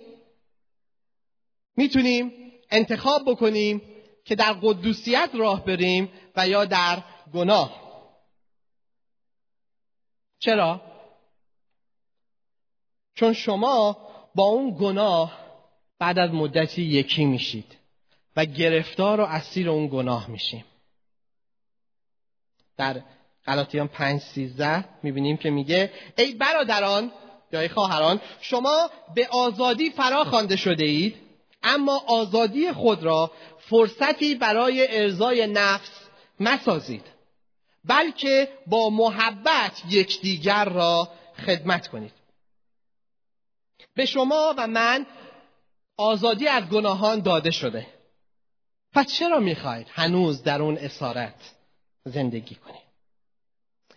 می‌تونیم 1.78 2.32
انتخاب 2.72 3.22
بکنیم 3.32 3.82
که 4.26 4.36
در 4.36 4.54
قدوسیت 4.54 5.30
راه 5.34 5.66
بریم 5.66 6.12
و 6.36 6.48
یا 6.48 6.66
در 6.66 7.04
گناه. 7.34 7.86
چرا؟ 10.40 10.82
چون 13.16 13.34
شما 13.34 13.98
با 14.36 14.44
اون 14.44 14.78
گناه 14.80 15.46
بعد 16.00 16.20
از 16.20 16.32
مدتی 16.32 16.82
یکی 16.82 17.26
میشید 17.26 17.78
و 18.36 18.46
گرفتار 18.46 19.22
و 19.22 19.24
اسیر 19.24 19.70
اون 19.70 19.88
گناه 19.88 20.30
میشیم. 20.30 20.66
در 22.78 23.02
غلاطیان 23.46 23.88
پنج 23.88 24.22
سیزده 24.22 24.86
می‌بینیم 25.04 25.38
که 25.38 25.50
میگه 25.50 25.92
ای 26.18 26.34
برادران 26.34 27.12
یا 27.52 27.60
ای 27.60 27.70
خواهران 27.70 28.22
شما 28.42 28.90
به 29.16 29.28
آزادی 29.28 29.90
فرا 29.90 30.24
خوانده 30.24 30.56
شده 30.56 30.84
اید 30.84 31.16
اما 31.64 32.04
آزادی 32.08 32.72
خود 32.72 33.04
را 33.04 33.32
فرصتی 33.60 34.36
برای 34.36 34.98
ارزای 34.98 35.48
نفس 35.48 35.92
مسازید 36.40 37.06
بلکه 37.86 38.50
با 38.68 38.90
محبت 38.90 39.82
یکدیگر 39.90 40.66
را 40.66 41.10
خدمت 41.46 41.88
کنید. 41.88 42.14
به 43.96 44.06
شما 44.06 44.54
و 44.58 44.68
من 44.68 45.06
آزادی 45.98 46.48
از 46.48 46.64
گناهان 46.64 47.20
داده 47.20 47.52
شده. 47.52 47.88
پس 48.94 49.14
چرا 49.14 49.40
می‌خواید 49.40 49.88
هنوز 49.94 50.44
در 50.44 50.62
اون 50.62 50.78
اسارت؟ 50.78 51.55
زندگی 52.06 52.56
کنید 52.56 52.86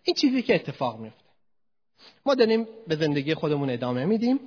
این 0.04 0.14
چیزی 0.14 0.42
که 0.42 0.54
اتفاق 0.54 1.00
میفته 1.00 1.24
ما 2.26 2.34
داریم 2.34 2.66
به 2.86 2.96
زندگی 2.96 3.34
خودمون 3.34 3.70
ادامه 3.70 4.04
میدیم. 4.04 4.40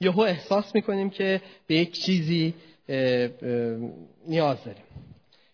یهو 0.00 0.20
احساس 0.20 0.74
می‌کنیم 0.74 1.10
که 1.10 1.42
به 1.66 1.74
یک 1.74 1.92
چیزی 2.04 2.54
نیاز 4.26 4.64
داریم. 4.64 4.84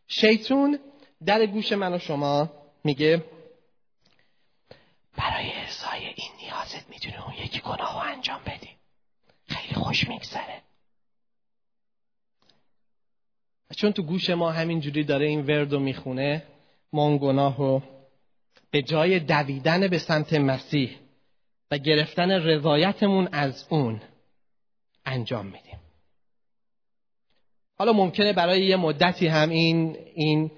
شیطون 0.09 0.79
در 1.27 1.47
گوش 1.47 1.73
من 1.73 1.95
و 1.95 1.99
شما 1.99 2.53
میگه 2.85 3.25
برای 5.17 5.53
ارزای 5.53 6.07
این 6.07 6.31
نیازت 6.43 6.89
می‌تونی 6.91 7.17
اون 7.17 7.35
یکی 7.45 7.61
گناه 7.61 8.07
انجام 8.07 8.41
بدی. 8.47 8.71
خیلی 9.47 9.75
خوش 9.75 10.09
میگذره. 10.09 10.63
چون 13.77 13.93
تو 13.93 14.03
گوش 14.03 14.31
ما 14.31 14.51
همینجوری 14.51 15.05
داره 15.05 15.27
این 15.27 15.47
ورد 15.47 15.73
رو 15.73 15.79
می‌خونه 15.79 16.43
ما 16.93 17.03
اون 17.05 17.19
گناه 17.19 17.57
رو 17.57 17.83
به 18.71 18.83
جای 18.83 19.19
دویدن 19.21 19.89
به 19.89 19.99
سمت 19.99 20.33
مسیح 20.33 20.91
و 21.71 21.79
گرفتن 21.79 22.31
رضایتمون 22.31 23.29
از 23.33 23.67
اون 23.69 24.01
انجام 25.07 25.47
میدیم. 25.47 25.81
حالا 27.79 27.93
ممکنه 27.93 28.33
برای 28.33 28.65
یه 28.65 28.77
مدتی 28.77 29.27
هم 29.27 29.51
این 29.51 29.97
این 30.15 30.51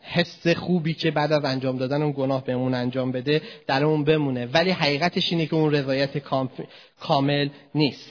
حس 0.00 0.48
خوبی 0.48 0.94
که 0.94 1.10
بعد 1.10 1.32
از 1.32 1.44
انجام 1.44 1.78
دادن 1.78 2.02
اون 2.02 2.12
گناه 2.12 2.44
بهمون 2.44 2.74
انجام 2.74 3.12
بده 3.12 3.42
در 3.66 3.84
اون 3.84 4.04
بمونه. 4.04 4.46
ولی 4.46 4.70
حقیقتش 4.70 5.32
اینه 5.32 5.46
که 5.46 5.54
اون 5.54 5.72
رضایت 5.72 6.18
کامل 7.00 7.48
نیست. 7.74 8.10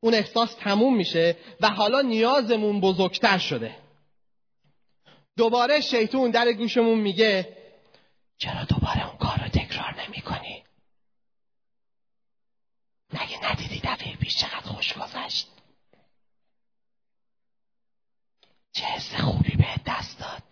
اون 0.00 0.14
احساس 0.14 0.54
تموم 0.54 0.96
میشه 0.96 1.36
و 1.60 1.68
حالا 1.68 2.00
نیازمون 2.00 2.80
بزرگتر 2.80 3.38
شده. 3.38 3.81
دوباره 5.36 5.80
شیطون 5.80 6.30
در 6.30 6.52
گوشمون 6.52 6.98
میگه 6.98 7.56
چرا 8.38 8.64
دوباره 8.64 9.08
اون 9.08 9.18
کار 9.18 9.40
رو 9.42 9.48
تکرار 9.48 10.02
نمی 10.02 10.20
کنی؟ 10.20 10.64
نگه 13.12 13.50
ندیدی 13.50 13.80
دفعه 13.84 14.16
پیش 14.16 14.36
چقدر 14.36 14.66
خوش 14.66 14.94
گذشت؟ 14.94 15.48
چه 18.72 18.84
حس 18.84 19.14
خوبی 19.14 19.56
به 19.56 19.80
دست 19.86 20.18
داد. 20.18 20.42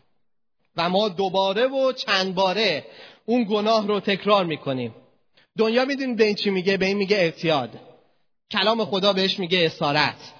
و 0.77 0.89
ما 0.89 1.09
دوباره 1.09 1.67
و 1.67 1.93
چند 1.93 2.35
باره 2.35 2.87
اون 3.27 3.45
گناه 3.45 3.87
رو 3.87 4.01
تکرار 4.01 4.45
می‌کنیم. 4.45 4.95
دنیا 5.59 5.85
می‌دونید 5.85 6.17
به 6.17 6.25
این 6.25 6.35
چی 6.35 6.51
میگه؟ 6.51 6.77
به 6.77 6.87
این 6.87 6.97
میگه 6.97 7.17
اعتیاد. 7.17 7.81
کلام 8.51 8.85
خدا 8.85 9.13
بهش 9.13 9.39
میگه 9.39 9.67
اسارت. 9.67 10.33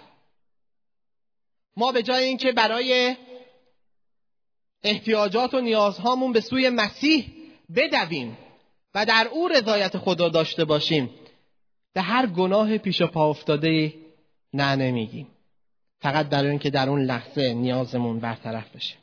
ما 1.77 1.93
به 1.93 2.03
جای 2.03 2.25
اینکه 2.25 2.53
برای 2.53 3.17
احتیاجات 4.83 5.55
و 5.55 5.61
نیازهامون 5.61 6.33
به 6.33 6.41
سوی 6.41 6.69
مسیح 6.71 7.33
بدویم 7.77 8.39
و 8.95 9.07
در 9.07 9.29
او 9.33 9.49
رضایت 9.49 9.99
خدا 9.99 10.29
داشته 10.29 10.65
باشیم. 10.65 11.11
به 11.93 12.01
هر 12.01 12.27
گناه 12.27 12.79
پیش 12.79 13.03
پا 13.03 13.31
افتاده 13.31 13.95
نه 14.53 14.77
نمیگیم 14.77 15.27
فقط 16.01 16.29
برای 16.29 16.51
اینکه 16.51 16.71
در 16.71 16.89
اون 16.89 17.03
لحظه 17.03 17.55
نیازمون 17.55 18.21
برطرف 18.21 18.77
بشه. 18.77 18.95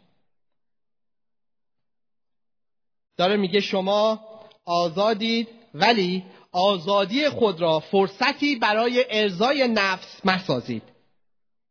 داره 3.18 3.38
میگه 3.38 3.60
شما 3.60 4.20
آزادید 4.66 5.48
ولی 5.74 6.24
آزادی 6.52 7.30
خود 7.30 7.62
را 7.62 7.80
فرصتی 7.80 8.56
برای 8.56 9.06
ارزای 9.10 9.68
نفس 9.68 10.26
مسازید. 10.26 10.84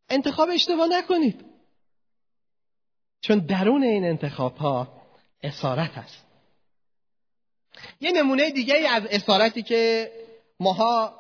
انتخاب 0.08 0.48
اشتباه 0.52 0.88
نکنید. 0.88 1.55
چون 3.26 3.38
درون 3.38 3.82
این 3.82 4.04
انتخاب 4.04 4.56
ها 4.56 4.88
اسارت 5.42 5.90
هست 5.90 6.26
یه 8.00 8.12
نمونه 8.12 8.50
دیگه 8.50 8.74
از 8.74 9.02
اسارتی 9.10 9.62
که 9.62 10.10
ماها 10.60 11.14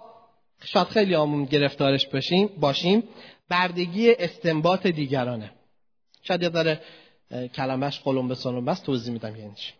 شاید 0.64 0.86
خیلی 0.86 1.14
آمون 1.14 1.44
گرفتارش 1.44 2.06
باشیم 2.06 2.46
باشیم 2.46 3.02
بردگی 3.48 4.12
استنباط 4.12 4.86
دیگرانه. 4.86 5.50
شاید 6.22 6.42
یه 6.42 6.48
داره 6.48 6.80
کلمش 7.54 8.00
قلم 8.00 8.28
به 8.28 8.34
بس 8.60 8.80
توضیح 8.80 9.12
میدم 9.12 9.36
یعنی 9.36 9.54
چی. 9.54 9.72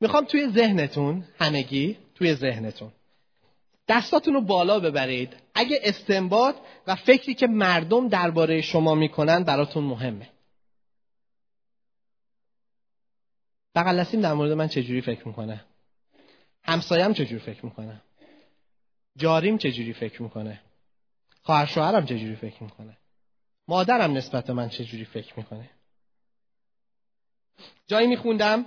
می‌خوام 0.00 0.24
توی 0.24 0.48
ذهنتون 0.48 1.24
همگی 1.38 1.96
توی 2.14 2.34
ذهنتون 2.34 2.92
دستاتون 3.88 4.34
رو 4.34 4.40
بالا 4.40 4.80
ببرید. 4.80 5.36
اگه 5.54 5.80
استنباط 5.82 6.56
و 6.86 6.94
فکری 6.94 7.34
که 7.34 7.46
مردم 7.46 8.08
درباره 8.08 8.60
شما 8.60 8.94
می‌کنن 8.94 9.44
براتون 9.44 9.84
مهمه. 9.84 10.35
بغل 13.76 14.04
در 14.04 14.32
مورد 14.32 14.52
من 14.52 14.68
چجوری 14.68 15.00
فکر 15.00 15.28
می‌کنه؟ 15.28 15.64
همسایم 16.64 17.12
چجوری 17.12 17.38
فکر 17.38 17.64
می‌کنه؟ 17.64 18.02
جاریم 19.16 19.58
چجوری 19.58 19.92
فکر 19.92 20.22
می‌کنه؟ 20.22 20.60
خواهر 21.42 21.66
شوهرم 21.66 22.06
چجوری 22.06 22.36
فکر 22.36 22.62
می‌کنه؟ 22.62 22.96
مادرم 23.68 24.12
نسبت 24.12 24.50
من 24.50 24.68
چجوری 24.68 25.04
فکر 25.04 25.32
می‌کنه؟ 25.36 25.70
جایی 27.86 28.06
میخوندم. 28.06 28.66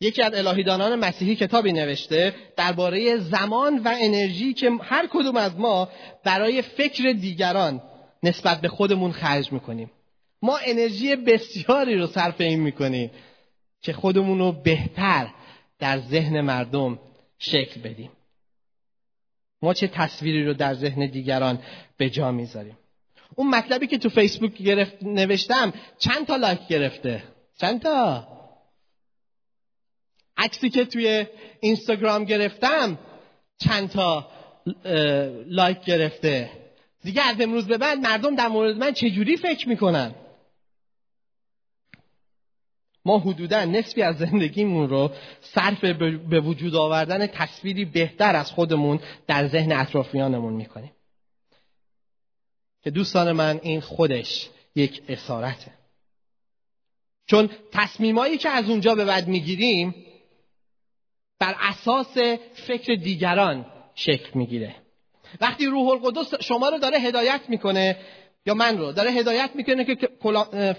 یکی 0.00 0.22
از 0.22 0.34
الهیدانان 0.34 0.94
مسیحی 0.94 1.36
کتابی 1.36 1.72
نوشته 1.72 2.34
درباره 2.56 3.16
زمان 3.16 3.78
و 3.78 3.92
انرژی 4.00 4.54
که 4.54 4.70
هر 4.82 5.06
کدوم 5.06 5.36
از 5.36 5.56
ما 5.56 5.88
برای 6.24 6.62
فکر 6.62 7.12
دیگران 7.12 7.82
نسبت 8.22 8.60
به 8.60 8.68
خودمون 8.68 9.12
خرج 9.12 9.52
می‌کنیم. 9.52 9.90
ما 10.42 10.58
انرژی 10.66 11.16
بسیاری 11.16 11.98
رو 11.98 12.06
صرف 12.06 12.40
این 12.40 12.60
می‌کنیم. 12.60 13.10
که 13.82 13.92
خودمون 13.92 14.38
رو 14.38 14.52
بهتر 14.52 15.28
در 15.78 16.00
ذهن 16.00 16.40
مردم 16.40 16.98
شکل 17.38 17.80
بدیم. 17.80 18.10
ما 19.62 19.74
چه 19.74 19.88
تصویری 19.88 20.44
رو 20.44 20.54
در 20.54 20.74
ذهن 20.74 21.06
دیگران 21.06 21.58
به 21.96 22.10
جا 22.10 22.32
می‌ذاریم؟ 22.32 22.78
اون 23.34 23.48
مطلبی 23.48 23.86
که 23.86 23.98
تو 23.98 24.08
فیسبوک 24.08 24.54
گرفت 24.54 25.02
نوشتم 25.02 25.72
چند 25.98 26.26
تا 26.26 26.36
لایک 26.36 26.68
گرفته؟ 26.68 27.22
چند 27.60 27.82
تا؟ 27.82 28.28
عکسی 30.36 30.70
که 30.70 30.84
توی 30.84 31.26
اینستاگرام 31.60 32.24
گرفتم 32.24 32.98
چند 33.58 33.90
تا 33.90 34.30
لایک 35.46 35.84
گرفته. 35.84 36.50
دیگه 37.02 37.22
از 37.22 37.40
امروز 37.40 37.66
به 37.66 37.78
بعد 37.78 37.98
مردم 37.98 38.34
در 38.34 38.48
مورد 38.48 38.76
من 38.76 38.92
چجوری 38.92 39.36
فکر 39.36 39.68
می‌کنن؟ 39.68 40.14
ما 43.04 43.18
حدودا 43.18 43.64
نصفی 43.64 44.02
از 44.02 44.18
زندگیمون 44.18 44.88
رو 44.88 45.10
صرف 45.40 45.84
به 46.30 46.40
وجود 46.40 46.74
آوردن 46.74 47.26
تصویری 47.26 47.84
بهتر 47.84 48.36
از 48.36 48.50
خودمون 48.50 49.00
در 49.26 49.48
ذهن 49.48 49.72
اطرافیانمون 49.72 50.52
می‌کنیم. 50.52 50.92
که 52.82 52.90
دوستان 52.90 53.32
من 53.32 53.60
این 53.62 53.80
خودش 53.80 54.48
یک 54.74 55.02
اسارته. 55.08 55.72
چون 57.26 57.50
تصمیمایی 57.72 58.38
که 58.38 58.48
از 58.48 58.70
اونجا 58.70 58.94
به 58.94 59.04
بعد 59.04 59.28
می‌گیریم 59.28 59.94
بر 61.38 61.54
اساس 61.58 62.18
فکر 62.66 62.94
دیگران 62.94 63.66
شکل 63.94 64.30
می‌گیره. 64.34 64.74
وقتی 65.40 65.66
روح 65.66 65.88
القدس 65.88 66.34
شما 66.42 66.68
رو 66.68 66.78
داره 66.78 66.98
هدایت 66.98 67.40
می‌کنه 67.48 67.96
یا 68.46 68.54
من 68.54 68.78
رو. 68.78 68.92
داره 68.92 69.10
هدایت 69.10 69.50
می‌کنه 69.54 69.84
که 69.84 70.08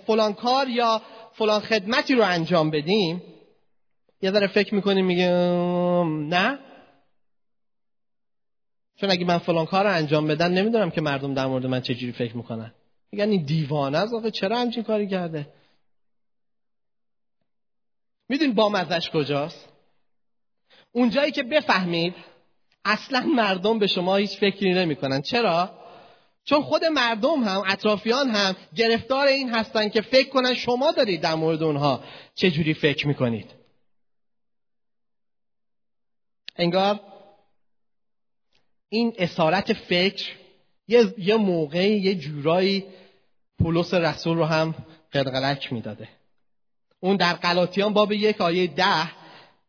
فلان 0.08 0.34
کار 0.34 0.69
یا 0.69 1.02
فلان 1.34 1.60
خدمتی 1.60 2.15
رو 2.15 2.23
انجام 2.23 2.71
بدیم. 2.71 3.21
یه 4.21 4.32
ذره 4.32 4.47
فکر 4.47 4.76
می‌کنیم 4.76 5.06
میگه 5.06 5.30
نه. 6.30 6.60
چون 8.95 9.12
اگه 9.12 9.26
من 9.26 9.38
فلان 9.38 9.65
کار 9.65 9.84
رو 9.84 9.91
انجام 9.91 10.28
بدم 10.28 10.52
نمی‌دونم 10.54 10.91
که 10.91 11.02
مردم 11.02 11.34
در 11.34 11.45
مورد 11.45 11.65
من 11.65 11.82
چجوری 11.82 12.12
فکر 12.12 12.38
می‌کنن. 12.38 12.73
میگن 13.12 13.30
این 13.30 13.45
دیوانه 13.45 13.97
است 13.97 14.13
آخه 14.13 14.32
چرا 14.32 14.60
همچین 14.60 14.84
کاری 14.84 15.08
کرده؟ 15.08 15.47
می‌دونی 18.30 18.54
با 18.54 18.69
مزش 18.69 19.10
کجاست؟ 19.10 19.69
اونجایی 20.91 21.32
که 21.32 21.43
بفهمید 21.43 22.15
اصلا 22.86 23.19
مردم 23.19 23.80
به 23.80 23.88
شما 23.88 24.15
هیچ 24.15 24.38
فکری 24.38 24.73
نمی‌کنن. 24.73 25.21
چرا؟ 25.21 25.83
چون 26.46 26.62
خود 26.62 26.86
مردم 26.86 27.44
هم 27.44 27.64
اطرافیان 27.68 28.30
هم 28.30 28.56
گرفتار 28.76 29.28
این 29.28 29.50
هستن 29.50 29.90
که 29.90 30.02
فکر 30.02 30.30
کنن 30.30 30.54
شما 30.54 30.92
دارید 30.92 31.22
در 31.22 31.36
مورد 31.36 31.64
اونها 31.64 32.04
چجوری 32.36 32.74
فکر 32.74 33.08
می‌کنید. 33.08 33.52
انگار 36.56 37.00
این 38.90 39.14
اسارت 39.18 39.74
فکر 39.74 40.32
یه, 40.88 41.14
یه 41.18 41.36
موقعی 41.36 41.98
یه 41.98 42.16
جورایی 42.16 42.86
پولس 43.60 43.94
رسول 43.94 44.38
رو 44.38 44.46
هم 44.46 44.76
قلقلک 45.12 45.74
می‌داده. 45.74 46.10
اون 47.00 47.16
در 47.16 47.34
قلاتیان 47.34 47.94
باب 47.94 48.12
یک 48.12 48.42
آیه 48.42 48.68
ده 48.68 49.12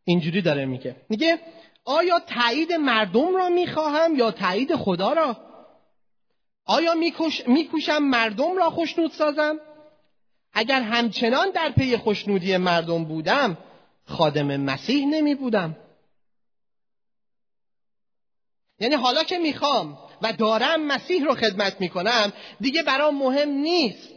اینجوری 0.03 0.41
داره 0.41 0.65
میگه. 0.65 0.95
میگه 1.09 1.39
آیا 1.85 2.19
تایید 2.19 2.73
مردم 2.73 3.35
را 3.35 3.49
می‌خواهم 3.49 4.15
یا 4.15 4.31
تایید 4.31 4.75
خدا 4.75 5.13
را؟ 5.13 5.44
آیا 6.65 6.93
میکوشم 7.47 7.97
مردم 7.97 8.57
را 8.57 8.69
خوشنود 8.69 9.11
سازم؟ 9.11 9.59
اگر 10.53 10.81
همچنان 10.81 11.51
در 11.51 11.69
پی 11.69 11.97
خوشنودی 11.97 12.57
مردم 12.57 13.05
بودم 13.05 13.57
خادم 14.05 14.57
مسیح 14.57 15.05
نمی 15.05 15.35
بودم 15.35 15.75
یعنی 18.79 18.95
حالا 18.95 19.23
که 19.23 19.37
می‌خوام 19.37 19.97
و 20.21 20.33
دارم 20.33 20.87
مسیح 20.87 21.23
رو 21.23 21.35
خدمت 21.35 21.81
می‌کنم 21.81 22.33
دیگه 22.59 22.83
برام 22.83 23.17
مهم 23.17 23.49
نیست 23.49 24.09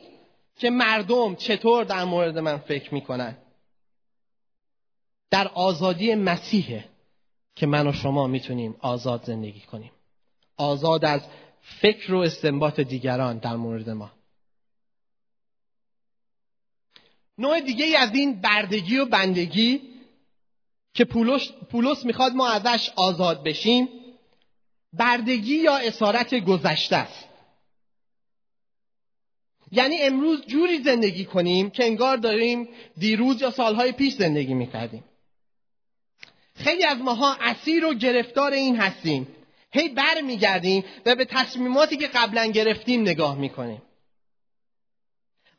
که 0.56 0.70
مردم 0.70 1.34
چطور 1.34 1.84
در 1.84 2.04
مورد 2.04 2.38
من 2.38 2.58
فکر 2.58 2.94
می‌کنن. 2.94 3.36
در 5.30 5.48
آزادی 5.48 6.14
مسیحه 6.14 6.84
که 7.54 7.66
من 7.66 7.86
و 7.86 7.92
شما 7.92 8.26
می‌تونیم 8.26 8.76
آزاد 8.80 9.24
زندگی 9.24 9.60
کنیم. 9.60 9.92
آزاد 10.56 11.04
از 11.04 11.20
فکر 11.62 12.14
و 12.14 12.18
استنباط 12.18 12.80
دیگران 12.80 13.38
در 13.38 13.56
مورد 13.56 13.90
ما. 13.90 14.12
نوع 17.38 17.60
دیگه 17.60 17.98
از 17.98 18.14
این 18.14 18.40
بردگی 18.40 18.98
و 18.98 19.04
بندگی 19.04 19.80
که 20.94 21.04
پولس, 21.04 21.52
پولس 21.70 22.04
می‌خواد 22.04 22.32
ما 22.32 22.48
ازش 22.48 22.90
آزاد 22.96 23.44
بشیم 23.44 23.88
بردگی 24.92 25.56
یا 25.56 25.76
اسارت 25.76 26.34
گذشته 26.34 26.96
است. 26.96 27.28
یعنی 29.72 29.96
امروز 29.96 30.46
جوری 30.46 30.82
زندگی 30.82 31.24
کنیم 31.24 31.70
که 31.70 31.84
انگار 31.84 32.16
داریم 32.16 32.68
دیروز 32.96 33.42
یا 33.42 33.50
سالهای 33.50 33.92
پیش 33.92 34.14
زندگی 34.14 34.54
می‌کردیم. 34.54 35.04
خیلی 36.54 36.84
از 36.84 36.98
ماها 36.98 37.34
اسیر 37.40 37.84
و 37.84 37.94
گرفتار 37.94 38.52
این 38.52 38.76
هستیم. 38.76 39.37
هی 39.70 39.88
بر 39.88 40.20
میگردیم 40.20 40.84
و 41.06 41.14
به 41.14 41.24
تصمیماتی 41.24 41.96
که 41.96 42.06
قبلا 42.06 42.46
گرفتیم 42.46 43.00
نگاه 43.00 43.38
می‌کنیم. 43.38 43.82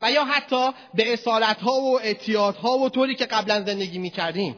و 0.02 0.12
یا 0.12 0.26
حتی 0.26 0.72
به 0.93 1.13
اصالت 1.13 1.58
ها 1.58 1.72
و 1.72 2.00
اعتیاد 2.00 2.56
ها 2.56 2.78
و 2.78 2.89
طوری 2.89 3.15
که 3.15 3.26
قبلا 3.26 3.62
زندگی 3.62 3.98
می‌کردیم. 3.98 4.58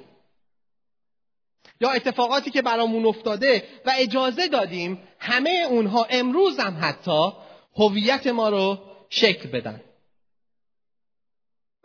یا 1.82 1.90
اتفاقاتی 1.90 2.52
که 2.52 2.62
برامون 2.62 3.06
افتاده 3.06 3.68
و 3.86 3.92
اجازه 3.98 4.48
دادیم 4.48 5.08
همه 5.20 5.66
اونها 5.70 6.08
امروز 6.10 6.60
هم 6.60 6.78
حتی 6.82 7.32
هویت 7.76 8.28
ما 8.28 8.50
رو 8.50 8.80
شکل 9.10 9.50
بدن. 9.50 9.84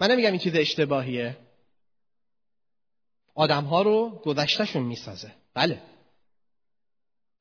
من 0.00 0.10
نمیگم 0.10 0.30
این 0.30 0.38
چیز 0.38 0.54
اشتباهیه. 0.54 1.36
آدم 3.34 3.64
ها 3.64 3.82
رو 3.82 4.22
گذشتهشون 4.24 4.82
می‌سازه. 4.82 5.32
بله. 5.54 5.82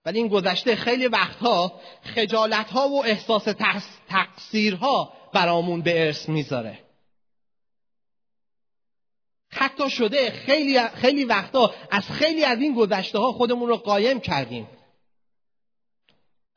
ولی 0.05 0.19
این 0.19 0.27
گذشته 0.27 0.75
خیلی 0.75 1.07
وقتها 1.07 1.81
خجالت 2.03 2.71
ها 2.71 2.89
و 2.89 3.05
احساس 3.05 3.43
تقصیرها 4.09 5.13
برامون 5.33 5.81
به 5.81 6.05
ارث 6.05 6.29
می‌ذاره. 6.29 6.79
حتی 9.51 9.89
شده 9.89 10.31
خیلی, 10.31 10.87
خیلی 10.87 11.23
وقتا 11.23 11.73
از 11.91 12.11
خیلی 12.11 12.43
از 12.43 12.59
این 12.59 12.75
گذشته 12.75 13.19
ها 13.19 13.31
خودمون 13.31 13.69
رو 13.69 13.77
قایم 13.77 14.19
کردیم. 14.19 14.67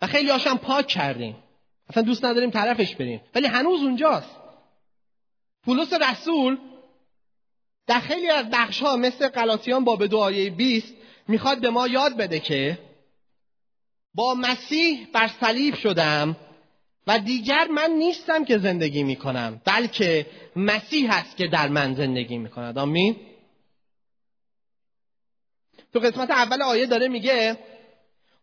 و 0.02 0.06
خیلی 0.06 0.30
هاشم 0.30 0.56
پاک 0.56 0.87
کردیم. 0.87 1.37
اصلا 1.88 2.02
دوست 2.02 2.24
نداریم 2.24 2.50
طرفش 2.50 2.94
بریم. 2.94 3.20
ولی 3.34 3.46
هنوز 3.46 3.82
اونجاست. 3.82 4.37
پولس 5.64 5.92
رسول 5.92 6.58
در 7.87 8.00
خیلی 8.00 8.30
از 8.30 8.50
بخش 8.50 8.82
ها 8.82 8.96
مثل 8.96 9.28
قلاتیان 9.28 9.84
باب 9.84 10.06
دو 10.06 10.18
آیه 10.18 10.50
20 10.50 10.94
می‌خواد 11.28 11.61
به 11.61 11.70
ما 11.70 11.88
یاد 11.88 12.16
بده 12.16 12.40
که 12.40 12.88
با 14.18 14.35
مسیح 14.35 15.07
بر 15.12 15.31
صلیب 15.40 15.74
شدم 15.74 16.37
و 17.07 17.18
دیگر 17.18 17.66
من 17.66 17.90
نیستم 17.90 18.44
که 18.44 18.59
زندگی 18.59 19.02
می‌کنم 19.02 19.62
بلکه 19.64 20.26
مسیح 20.57 21.14
هست 21.14 21.37
که 21.37 21.46
در 21.46 21.68
من 21.68 21.94
زندگی 21.94 22.38
می‌کند. 22.38 22.78
آمین. 22.78 23.16
تو 25.92 25.98
قسمت 26.00 26.31
اول 26.31 26.62
آیه 26.62 26.87
داره 26.87 27.09
میگه 27.09 27.59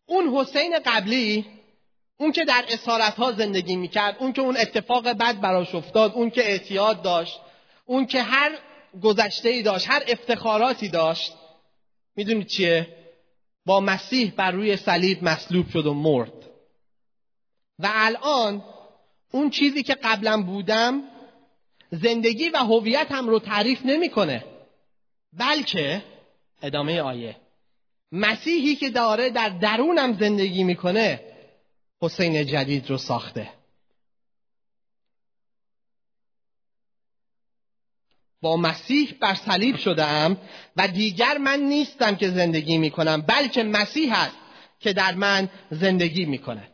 اون 0.06 0.36
حسین 0.36 0.80
قبلی 0.86 1.46
اون 2.18 2.32
که 2.32 2.46
در 2.46 2.66
اسارت 2.70 3.16
ها 3.16 3.32
زندگی 3.32 3.76
می‌کرد 3.76 4.18
اون 4.20 4.34
که 4.34 4.42
اون 4.42 4.58
اتفاق 4.58 5.08
بد 5.08 5.42
براش 5.42 5.76
افتاد 5.76 6.14
اون 6.14 6.30
که 6.30 6.42
اعتیاد 6.42 7.02
داشت 7.02 7.40
اون 7.86 8.06
که 8.06 8.22
هر 8.22 8.52
گذشته 9.02 9.50
ای 9.50 9.62
داشت 9.62 9.90
هر 9.90 10.04
افتخاراتی 10.08 10.90
داشت. 10.90 11.34
می‌دونید 12.16 12.48
چیه؟ 12.48 13.05
با 13.66 13.80
مسیح 13.80 14.34
بر 14.38 14.52
روی 14.52 14.78
صلیب 14.78 15.24
مصلوب 15.24 15.70
شد 15.70 15.86
و 15.86 15.94
مرد. 15.94 16.34
و 17.80 17.90
الان 17.94 18.64
اون 19.32 19.50
چیزی 19.50 19.84
که 19.84 19.96
قبلا 19.96 20.42
بودم 20.42 21.04
زندگی 21.92 22.50
و 22.50 22.58
هویتم 22.58 23.28
رو 23.28 23.40
تعریف 23.40 23.86
نمی‌کنه. 23.86 24.46
بلکه 25.34 26.04
ادامه 26.62 27.02
آیه. 27.02 27.36
مسیحی 28.12 28.76
که 28.76 28.90
داره 28.90 29.30
در 29.30 29.50
درونم 29.50 30.18
زندگی 30.20 30.64
می‌کنه 30.64 31.20
حسین 32.02 32.46
جدید 32.46 32.90
رو 32.90 32.98
ساخته. 32.98 33.50
با 38.46 38.58
مسیح 38.58 39.14
بر 39.20 39.34
صلیب 39.34 39.78
شدم 39.78 40.38
و 40.76 40.88
دیگر 40.88 41.38
من 41.38 41.60
نیستم 41.60 42.16
که 42.16 42.30
زندگی 42.30 42.78
می 42.78 42.90
کنم 42.90 43.22
بلکه 43.22 43.64
مسیح 43.64 44.20
است 44.20 44.36
که 44.80 44.94
در 44.94 45.16
من 45.16 45.50
زندگی 45.72 46.26
می 46.26 46.38
کند 46.38 46.72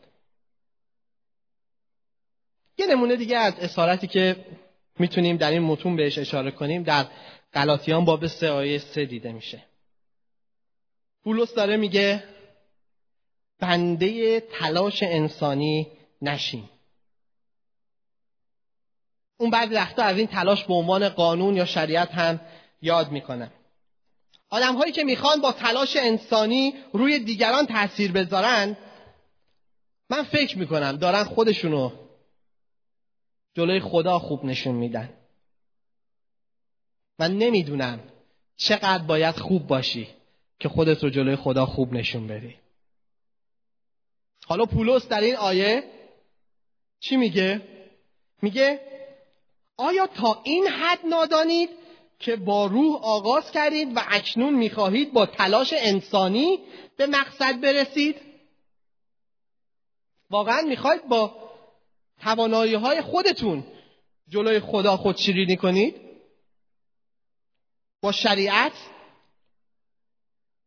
یه 2.78 2.86
نمونه 2.86 3.16
دیگه 3.16 3.36
از 3.36 3.54
اسارتی 3.58 4.06
که 4.06 4.46
می‌تونیم 4.98 5.36
در 5.36 5.50
این 5.50 5.62
متون 5.62 5.96
بهش 5.96 6.18
اشاره 6.18 6.50
کنیم 6.50 6.82
در 6.82 7.06
غلاطیان 7.54 8.04
باب 8.04 8.26
سه 8.26 8.50
آیه 8.50 8.78
سه 8.78 9.04
دیده 9.04 9.32
میشه. 9.32 9.64
پولس 11.24 11.54
داره 11.54 11.76
میگه 11.76 12.24
بنده 13.60 14.40
تلاش 14.40 15.02
انسانی 15.02 15.86
نشین. 16.22 16.64
اون 19.42 19.50
بعد 19.50 19.72
وقتا 19.72 20.02
از 20.02 20.18
این 20.18 20.26
تلاش 20.26 20.64
به 20.64 20.74
عنوان 20.74 21.08
قانون 21.08 21.56
یا 21.56 21.64
شریعت 21.64 22.10
هم 22.10 22.40
یاد 22.82 23.10
می‌کنن 23.10 23.50
آدم 24.50 24.76
هایی 24.76 24.92
که 24.92 25.04
می‌خوان 25.04 25.40
با 25.40 25.52
تلاش 25.52 25.96
انسانی 25.96 26.74
روی 26.92 27.18
دیگران 27.18 27.66
تاثیر 27.66 28.12
بذارن 28.12 28.76
من 30.10 30.22
فکر 30.22 30.58
می‌کنم 30.58 30.96
دارن 30.96 31.24
خودشونو 31.24 31.92
جلوی 33.54 33.80
خدا 33.80 34.18
خوب 34.18 34.44
نشون 34.44 34.74
میدن. 34.74 35.10
و 37.18 37.28
نمی‌دونم 37.28 38.00
چقدر 38.56 39.04
باید 39.04 39.36
خوب 39.36 39.66
باشی 39.66 40.08
که 40.58 40.68
خودت 40.68 41.04
رو 41.04 41.10
جلوی 41.10 41.36
خدا 41.36 41.66
خوب 41.66 41.92
نشون 41.92 42.26
بدی. 42.26 42.56
حالا 44.46 44.66
پولس 44.66 45.08
در 45.08 45.20
این 45.20 45.36
آیه 45.36 45.82
چی 47.00 47.16
میگه؟ 47.16 47.62
میگه 48.42 48.80
آیا 49.76 50.06
تا 50.06 50.40
این 50.44 50.66
حد 50.66 51.06
نادانید 51.06 51.70
که 52.18 52.36
با 52.36 52.66
روح 52.66 53.00
آغاز 53.02 53.50
کردید 53.50 53.96
و 53.96 54.00
اکنون 54.08 54.54
می‌خواهید 54.54 55.12
با 55.12 55.26
تلاش 55.26 55.74
انسانی 55.76 56.58
به 56.96 57.06
مقصد 57.06 57.60
برسید؟ 57.60 58.16
واقعا 60.30 60.60
می‌خواید 60.60 61.08
با 61.08 61.50
توانایی 62.20 62.74
های 62.74 63.00
خودتون 63.00 63.64
جلوی 64.28 64.60
خدا 64.60 64.96
خود 64.96 65.16
شیرینی 65.16 65.56
کنید؟ 65.56 66.00
با 68.00 68.12
شریعت 68.12 68.72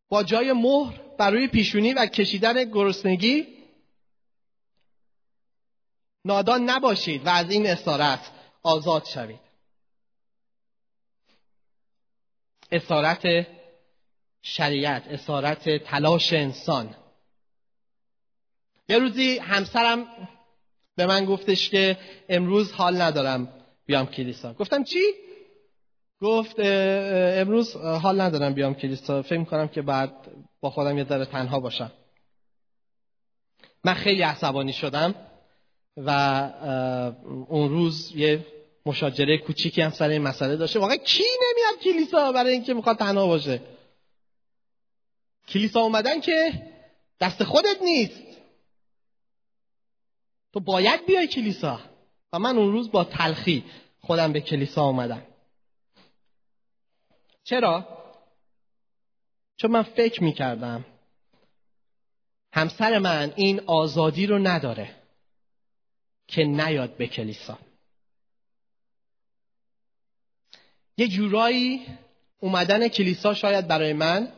با 0.08 0.22
جای 0.22 0.52
مهر 0.52 1.00
برای 1.18 1.48
پیشونی 1.48 1.92
و 1.94 2.06
کشیدن 2.06 2.64
گرسنگی 2.64 3.46
نادان 6.24 6.70
نباشید 6.70 7.26
و 7.26 7.28
از 7.28 7.50
این 7.50 7.66
اسارت 7.66 8.30
آزاد 8.66 9.04
شوید. 9.04 9.40
اسارت 12.72 13.46
شریعت 14.42 15.06
اسارت 15.06 15.84
تلاش 15.84 16.32
انسان. 16.32 16.94
یه 18.88 18.98
روزی 18.98 19.38
همسرم 19.38 20.06
به 20.96 21.06
من 21.06 21.24
گفتش 21.24 21.70
که 21.70 21.98
امروز 22.28 22.72
حال 22.72 23.00
ندارم 23.02 23.64
بیام 23.86 24.06
کلیسا. 24.06 24.54
گفتم 24.54 24.84
چی؟ 24.84 25.02
گفت 26.20 26.56
امروز 26.58 27.76
حال 27.76 28.20
ندارم 28.20 28.54
بیام 28.54 28.74
کلیسا. 28.74 29.22
فکر 29.22 29.44
کنم 29.44 29.68
که 29.68 29.82
بعد 29.82 30.12
با 30.60 30.70
خودم 30.70 30.98
یه 30.98 31.04
ذره 31.04 31.24
تنها 31.24 31.60
باشم. 31.60 31.92
من 33.84 33.94
خیلی 33.94 34.22
عصبانی 34.22 34.72
شدم 34.72 35.14
و 35.96 36.10
اون 37.48 37.68
روز 37.68 38.12
یه 38.16 38.55
مشاجره 38.86 39.38
کوچیکی 39.38 39.82
هم 39.82 39.90
سر 39.90 40.08
این 40.08 40.22
مسئله 40.22 40.56
داشته. 40.56 40.78
واقعا 40.78 40.96
کی 40.96 41.24
نمیاد 41.42 41.84
کلیسا 41.84 42.32
برای 42.32 42.52
اینکه 42.52 42.74
می‌خواد 42.74 42.98
تنها 42.98 43.26
باشه؟ 43.26 43.60
کلیسا 45.48 45.80
اومدن 45.80 46.20
که 46.20 46.52
دست 47.20 47.44
خودت 47.44 47.82
نیست. 47.82 48.22
تو 50.52 50.60
باید 50.60 51.06
بیای 51.06 51.26
کلیسا. 51.26 51.80
و 52.32 52.38
من 52.38 52.58
اون 52.58 52.72
روز 52.72 52.90
با 52.90 53.04
تلخی 53.04 53.64
خودم 54.00 54.32
به 54.32 54.40
کلیسا 54.40 54.84
اومدم. 54.84 55.26
چرا؟ 57.44 57.88
چون 59.56 59.70
من 59.70 59.82
فکر 59.82 60.24
می‌کردم 60.24 60.84
همسر 62.52 62.98
من 62.98 63.32
این 63.36 63.60
آزادی 63.66 64.26
رو 64.26 64.38
نداره 64.38 64.94
که 66.28 66.44
نیاد 66.44 66.96
به 66.96 67.06
کلیسا. 67.06 67.58
یه 70.96 71.08
جورایی 71.08 71.86
اومدن 72.40 72.88
کلیسا 72.88 73.34
شاید 73.34 73.68
برای 73.68 73.92
من 73.92 74.32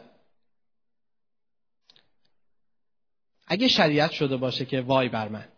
اگه 3.46 3.68
شریعت 3.68 4.10
شده 4.10 4.36
باشه 4.36 4.64
که 4.64 4.80
وای 4.80 5.08
بر 5.08 5.28
من. 5.28 5.48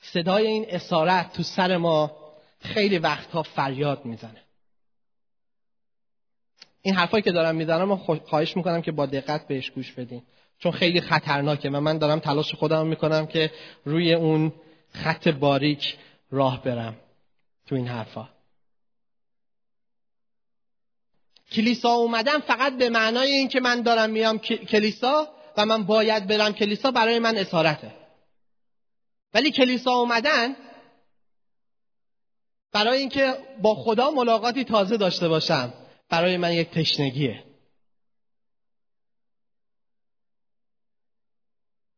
صدای 0.00 0.46
این 0.46 0.66
اسارت 0.68 1.32
تو 1.32 1.42
سر 1.42 1.76
ما 1.76 2.16
خیلی 2.60 2.98
وقتها 2.98 3.42
فریاد 3.42 4.04
می‌زنه. 4.04 4.42
این 6.82 6.94
حرفایی 6.94 7.22
که 7.22 7.32
دارم 7.32 7.56
می‌زنم 7.56 7.96
خواهش 7.96 8.56
می‌کنم 8.56 8.82
که 8.82 8.92
با 8.92 9.06
دقت 9.06 9.48
بهش 9.48 9.70
گوش 9.70 9.92
بدین. 9.92 10.22
چون 10.58 10.72
خیلی 10.72 11.00
خطرناکه 11.00 11.70
و 11.70 11.80
من 11.80 11.98
دارم 11.98 12.18
تلاش 12.18 12.54
خودم 12.54 12.86
می‌کنم 12.86 13.26
که 13.26 13.52
روی 13.84 14.14
اون 14.14 14.52
خط 14.90 15.28
باریک 15.28 15.96
راه 16.30 16.62
برم. 16.62 16.96
تو 17.66 17.74
این 17.74 17.88
حرفا. 17.88 18.28
کلیسا 21.52 21.88
اومدم 21.88 22.40
فقط 22.40 22.76
به 22.76 22.88
معنای 22.88 23.32
این 23.32 23.48
که 23.48 23.60
من 23.60 23.82
دارم 23.82 24.10
میام 24.10 24.38
کلیسا 24.38 25.28
و 25.56 25.66
من 25.66 25.84
باید 25.84 26.26
برم 26.26 26.52
کلیسا 26.52 26.90
برای 26.90 27.18
من 27.18 27.36
اسارته. 27.36 27.94
ولی 29.34 29.50
کلیسا 29.50 29.90
اومدن 29.90 30.56
برای 32.72 32.98
اینکه 32.98 33.38
با 33.62 33.74
خدا 33.74 34.10
ملاقاتی 34.10 34.64
تازه 34.64 34.96
داشته 34.96 35.28
باشم 35.28 35.74
برای 36.08 36.36
من 36.36 36.52
یک 36.52 36.70
تشنگیه. 36.70 37.44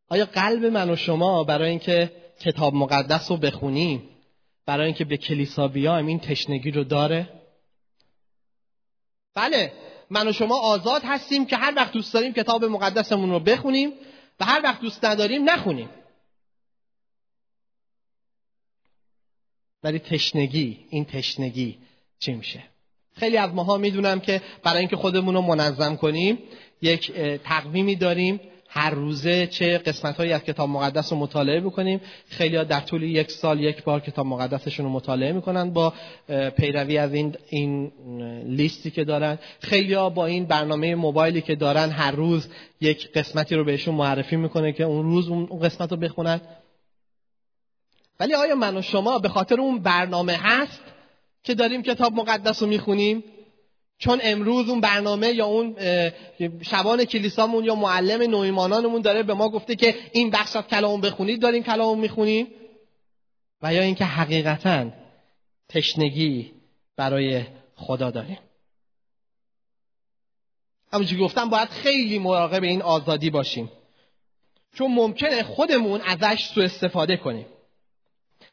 آیا 0.08 0.24
قلب 0.24 0.64
من 0.64 0.90
و 0.90 0.96
شما 0.96 1.44
برای 1.44 1.70
اینکه 1.70 2.12
کتاب 2.40 2.74
مقدس 2.74 3.30
رو 3.30 3.36
بخونیم 3.36 4.17
برای 4.68 4.86
اینکه 4.86 5.04
به 5.04 5.16
کلیسا 5.16 5.68
بیایم 5.68 6.06
این 6.06 6.20
تشنگی 6.20 6.70
رو 6.70 6.84
داره؟ 6.84 7.28
بله 9.34 9.72
من 10.10 10.28
و 10.28 10.32
شما 10.32 10.60
آزاد 10.60 11.02
هستیم 11.04 11.46
که 11.46 11.56
هر 11.56 11.72
وقت 11.76 11.92
دوست 11.92 12.14
داریم 12.14 12.32
کتاب 12.32 12.64
مقدسمون 12.64 13.30
رو 13.30 13.40
بخونیم 13.40 13.92
و 14.40 14.44
هر 14.44 14.60
وقت 14.64 14.80
دوست 14.80 15.04
نداریم 15.04 15.50
نخونیم. 15.50 15.88
ولی 19.82 19.98
تشنگی 19.98 20.86
این 20.90 21.04
تشنگی 21.04 21.78
چی 22.18 22.32
میشه؟ 22.32 22.62
خیلی 23.14 23.36
از 23.36 23.50
ماها 23.54 23.76
می‌دونم 23.76 24.20
که 24.20 24.42
برای 24.62 24.78
اینکه 24.78 24.96
خودمون 24.96 25.34
رو 25.34 25.40
منظم 25.40 25.96
کنیم 25.96 26.38
یک 26.82 27.12
تقویمی 27.44 27.96
داریم. 27.96 28.40
هر 28.68 28.90
روزه 28.90 29.46
چه 29.46 29.78
قسمت 29.78 30.16
هایی 30.16 30.32
از 30.32 30.44
کتاب 30.44 30.68
مقدس 30.68 31.12
رو 31.12 31.18
مطالعه 31.18 31.60
بکنیم. 31.60 32.00
خیلی 32.28 32.56
ها 32.56 32.64
در 32.64 32.80
طول 32.80 33.02
یک 33.02 33.30
سال 33.30 33.60
یک 33.60 33.84
بار 33.84 34.00
کتاب 34.00 34.26
مقدسشون 34.26 34.86
رو 34.86 34.92
مطالعه 34.92 35.32
می‌کنن 35.32 35.70
با 35.70 35.92
پیروی 36.56 36.98
از 36.98 37.14
این, 37.14 37.36
این 37.48 37.92
لیستی 38.46 38.90
که 38.90 39.04
دارن. 39.04 39.38
خیلی 39.60 39.94
ها 39.94 40.10
با 40.10 40.26
این 40.26 40.44
برنامه 40.44 40.94
موبایلی 40.94 41.40
که 41.40 41.54
دارن 41.54 41.90
هر 41.90 42.10
روز 42.10 42.48
یک 42.80 43.12
قسمتی 43.12 43.54
رو 43.54 43.64
بهشون 43.64 43.94
معرفی 43.94 44.36
می‌کنه 44.36 44.72
که 44.72 44.84
اون 44.84 45.02
روز 45.02 45.28
اون 45.28 45.46
قسمت 45.46 45.90
رو 45.90 45.96
بخونن. 45.96 46.40
ولی 48.20 48.34
آیا 48.34 48.54
من 48.54 48.76
و 48.76 48.82
شما 48.82 49.18
به 49.18 49.28
خاطر 49.28 49.60
اون 49.60 49.78
برنامه 49.78 50.38
هست 50.42 50.80
که 51.42 51.54
داریم 51.54 51.82
کتاب 51.82 52.12
مقدس 52.12 52.62
رو 52.62 52.68
می‌خونیم؟ 52.68 53.24
چون 53.98 54.20
امروز 54.22 54.68
اون 54.68 54.80
برنامه 54.80 55.28
یا 55.28 55.46
اون 55.46 55.76
شبان 56.62 57.04
کلیسامون 57.04 57.64
یا 57.64 57.74
معلم 57.74 58.30
نویمانانمون 58.30 59.02
داره 59.02 59.22
به 59.22 59.34
ما 59.34 59.48
گفته 59.48 59.76
که 59.76 59.94
این 60.12 60.30
بخش 60.30 60.56
از 60.56 60.66
کلام 60.66 61.00
بخونید 61.00 61.42
داریم 61.42 61.62
کلام 61.62 62.00
می‌خونیم. 62.00 62.46
و 63.62 63.74
یا 63.74 63.82
اینکه 63.82 64.04
حقیقتا 64.04 64.90
تشنگی 65.68 66.52
برای 66.96 67.42
خدا 67.74 68.10
داریم 68.10 68.38
همونجوری 70.92 71.22
گفتم 71.22 71.50
باید 71.50 71.68
خیلی 71.68 72.18
مراقب 72.18 72.62
این 72.62 72.82
آزادی 72.82 73.30
باشیم. 73.30 73.72
چون 74.74 74.94
ممکنه 74.94 75.42
خودمون 75.42 76.00
ازش 76.00 76.44
سوء 76.44 76.64
استفاده 76.64 77.16
کنیم. 77.16 77.46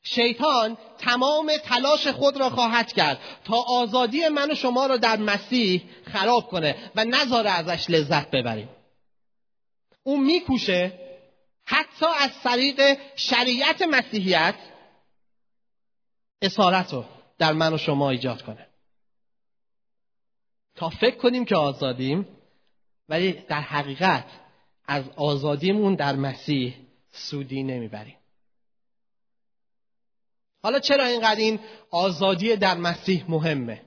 شیطان 0.07 0.77
تمام 0.97 1.51
تلاش 1.63 2.07
خود 2.07 2.37
را 2.37 2.49
خواهد 2.49 2.93
کرد 2.93 3.19
تا 3.43 3.57
آزادی 3.67 4.27
من 4.27 4.51
و 4.51 4.55
شما 4.55 4.85
را 4.85 4.97
در 4.97 5.17
مسیح 5.17 5.83
خراب 6.03 6.47
کنه 6.47 6.91
و 6.95 7.05
نذاره 7.05 7.49
ازش 7.49 7.89
لذت 7.89 8.31
ببریم. 8.31 8.69
او 10.03 10.17
میکوشه 10.17 10.99
حتی 11.65 12.05
از 12.19 12.31
طریق 12.43 12.97
شریعت 13.15 13.81
مسیحیت 13.81 14.55
اسارت 16.41 16.93
رو 16.93 17.05
در 17.37 17.53
من 17.53 17.73
و 17.73 17.77
شما 17.77 18.09
ایجاد 18.09 18.41
کنه. 18.41 18.67
تا 20.75 20.89
فکر 20.89 21.17
کنیم 21.17 21.45
که 21.45 21.55
آزادیم 21.55 22.27
ولی 23.09 23.31
در 23.31 23.61
حقیقت 23.61 24.25
از 24.87 25.03
آزادیمون 25.15 25.95
در 25.95 26.15
مسیح 26.15 26.75
سودی 27.11 27.63
نمی‌بریم. 27.63 28.17
حالا 30.65 30.79
چرا 30.79 31.05
اینقدر 31.05 31.39
این 31.39 31.59
آزادی 31.91 32.55
در 32.55 32.77
مسیح 32.77 33.25
مهمه؟ 33.27 33.81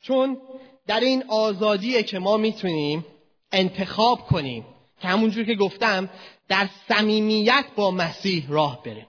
چون 0.00 0.40
در 0.86 1.00
این 1.00 1.24
آزادیه 1.28 2.02
که 2.02 2.18
ما 2.18 2.36
می‌تونیم 2.36 3.06
انتخاب 3.52 4.26
کنیم 4.26 4.66
که 5.00 5.08
همونجور 5.08 5.44
که 5.44 5.54
گفتم 5.54 6.10
در 6.48 6.68
صمیمیت 6.88 7.64
با 7.76 7.90
مسیح 7.90 8.46
راه 8.48 8.82
بریم. 8.82 9.06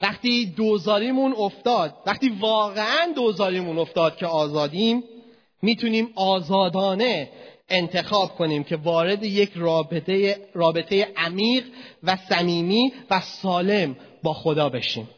وقتی 0.00 0.46
دوزاریمون 0.46 1.32
افتاد 1.32 2.02
وقتی 2.06 2.28
واقعا 2.28 3.12
دوزاریمون 3.16 3.78
افتاد 3.78 4.16
که 4.16 4.26
آزادیم 4.26 5.04
می‌تونیم 5.62 6.12
آزادانه 6.14 7.32
انتخاب 7.70 8.34
کنیم 8.36 8.64
که 8.64 8.76
وارد 8.76 9.24
یک 9.24 9.50
رابطه, 9.54 10.38
رابطه 10.54 11.08
عمیق 11.16 11.64
و 12.02 12.16
صمیمی 12.16 12.92
و 13.10 13.20
سالم 13.20 13.96
با 14.22 14.34
خدا 14.34 14.68
بشیم. 14.68 15.08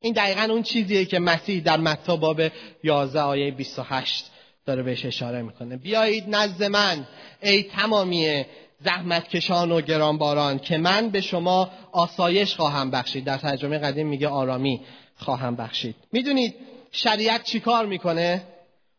این 0.00 0.12
دقیقا 0.12 0.42
اون 0.42 0.62
چیزیه 0.62 1.04
که 1.04 1.18
مسیح 1.18 1.62
در 1.62 1.76
متا 1.76 2.16
باب 2.16 2.42
11 2.84 3.20
آیه 3.20 3.50
28 3.50 4.30
داره 4.66 4.82
بهش 4.82 5.04
اشاره 5.04 5.42
می‌کنه. 5.42 5.76
بیایید 5.76 6.24
نزد 6.28 6.64
من 6.64 7.06
ای 7.42 7.62
تمامی 7.62 8.44
زحمت 8.80 9.28
کشان 9.28 9.72
و 9.72 9.80
گرانباران 9.80 10.58
که 10.58 10.78
من 10.78 11.08
به 11.10 11.20
شما 11.20 11.70
آسایش 11.92 12.54
خواهم 12.54 12.90
بخشید. 12.90 13.24
در 13.24 13.38
ترجمه 13.38 13.78
قدیم 13.78 14.06
میگه 14.06 14.28
آرامی 14.28 14.80
خواهم 15.16 15.56
بخشید. 15.56 15.96
می‌دونید 16.12 16.54
شریعت 16.92 17.44
چیکار 17.44 17.86
می‌کنه؟ 17.86 18.42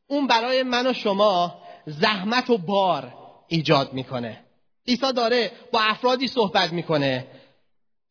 اون 0.07 0.27
برای 0.27 0.63
من 0.63 0.87
و 0.87 0.93
شما 0.93 1.55
زحمت 1.87 2.49
و 2.49 2.57
بار 2.57 3.13
ایجاد 3.47 3.93
می‌کنه. 3.93 4.39
عیسی 4.87 5.13
داره 5.13 5.51
با 5.71 5.81
افرادی 5.81 6.27
صحبت 6.27 6.73
می‌کنه 6.73 7.27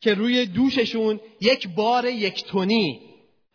که 0.01 0.15
روی 0.15 0.47
دوششون 0.47 1.21
یک 1.41 1.69
بار 1.69 2.05
یک 2.05 2.45
تونی 2.45 3.01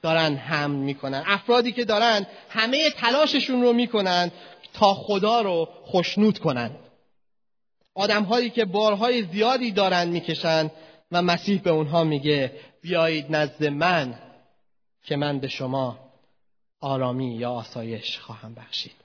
دارن 0.01 0.35
حمل 0.35 0.75
می‌کنن. 0.75 1.23
افرادی 1.25 1.71
که 1.71 1.85
دارن 1.85 2.27
همه 2.49 2.89
تلاششون 2.89 3.61
رو 3.61 3.73
می‌کنن 3.73 4.31
تا 4.73 4.93
خدا 4.93 5.41
رو 5.41 5.69
خشنود 5.85 6.39
کنن. 6.39 6.71
آدم 7.95 8.23
هایی 8.23 8.49
که 8.49 8.65
بارهای 8.65 9.23
زیادی 9.23 9.71
دارن 9.71 10.07
می‌کشن 10.07 10.71
و 11.11 11.21
مسیح 11.21 11.61
به 11.61 11.69
اونها 11.69 12.03
میگه 12.03 12.51
بیایید 12.81 13.35
نزد 13.35 13.65
من 13.65 14.19
که 15.03 15.15
من 15.15 15.39
به 15.39 15.47
شما 15.47 15.99
آرامی 16.81 17.35
یا 17.35 17.51
آسایش 17.51 18.19
خواهم 18.19 18.53
بخشید. 18.53 19.00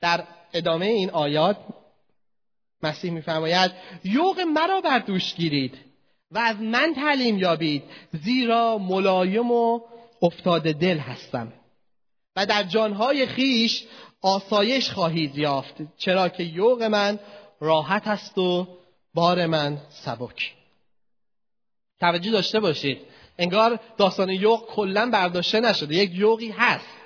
در 0.00 0.24
ادامه 0.52 0.86
این 0.86 1.10
آیات 1.10 1.56
مسیح 2.82 3.10
میفرماید 3.10 3.72
یوق 4.04 4.40
مرا 4.40 4.80
بر 4.80 4.98
دوش 4.98 5.34
گیرید 5.34 5.78
و 6.30 6.38
از 6.38 6.56
من 6.60 6.94
تعلیم 6.94 7.38
یابید 7.38 7.82
زیرا 8.12 8.78
ملایم 8.78 9.50
و 9.50 9.80
افتاده 10.22 10.72
دل 10.72 10.98
هستم. 10.98 11.52
و 12.36 12.46
در 12.46 12.62
جانهای 12.62 13.26
خیش 13.26 13.84
آسایش 14.22 14.90
خواهید 14.90 15.38
یافت 15.38 15.74
چرا 15.96 16.28
که 16.28 16.42
یوق 16.42 16.82
من 16.82 17.18
راحت 17.60 18.08
است 18.08 18.38
و 18.38 18.66
بار 19.14 19.46
من 19.46 19.78
سبک. 19.90 20.54
توجه 22.00 22.30
داشته 22.30 22.60
باشید 22.60 22.98
انگار 23.38 23.80
داستان 23.98 24.30
یوق 24.30 24.66
کلا 24.66 25.10
برداشته 25.10 25.60
نشده 25.60 25.94
یک 25.94 26.10
یوقی 26.14 26.50
هست. 26.50 27.05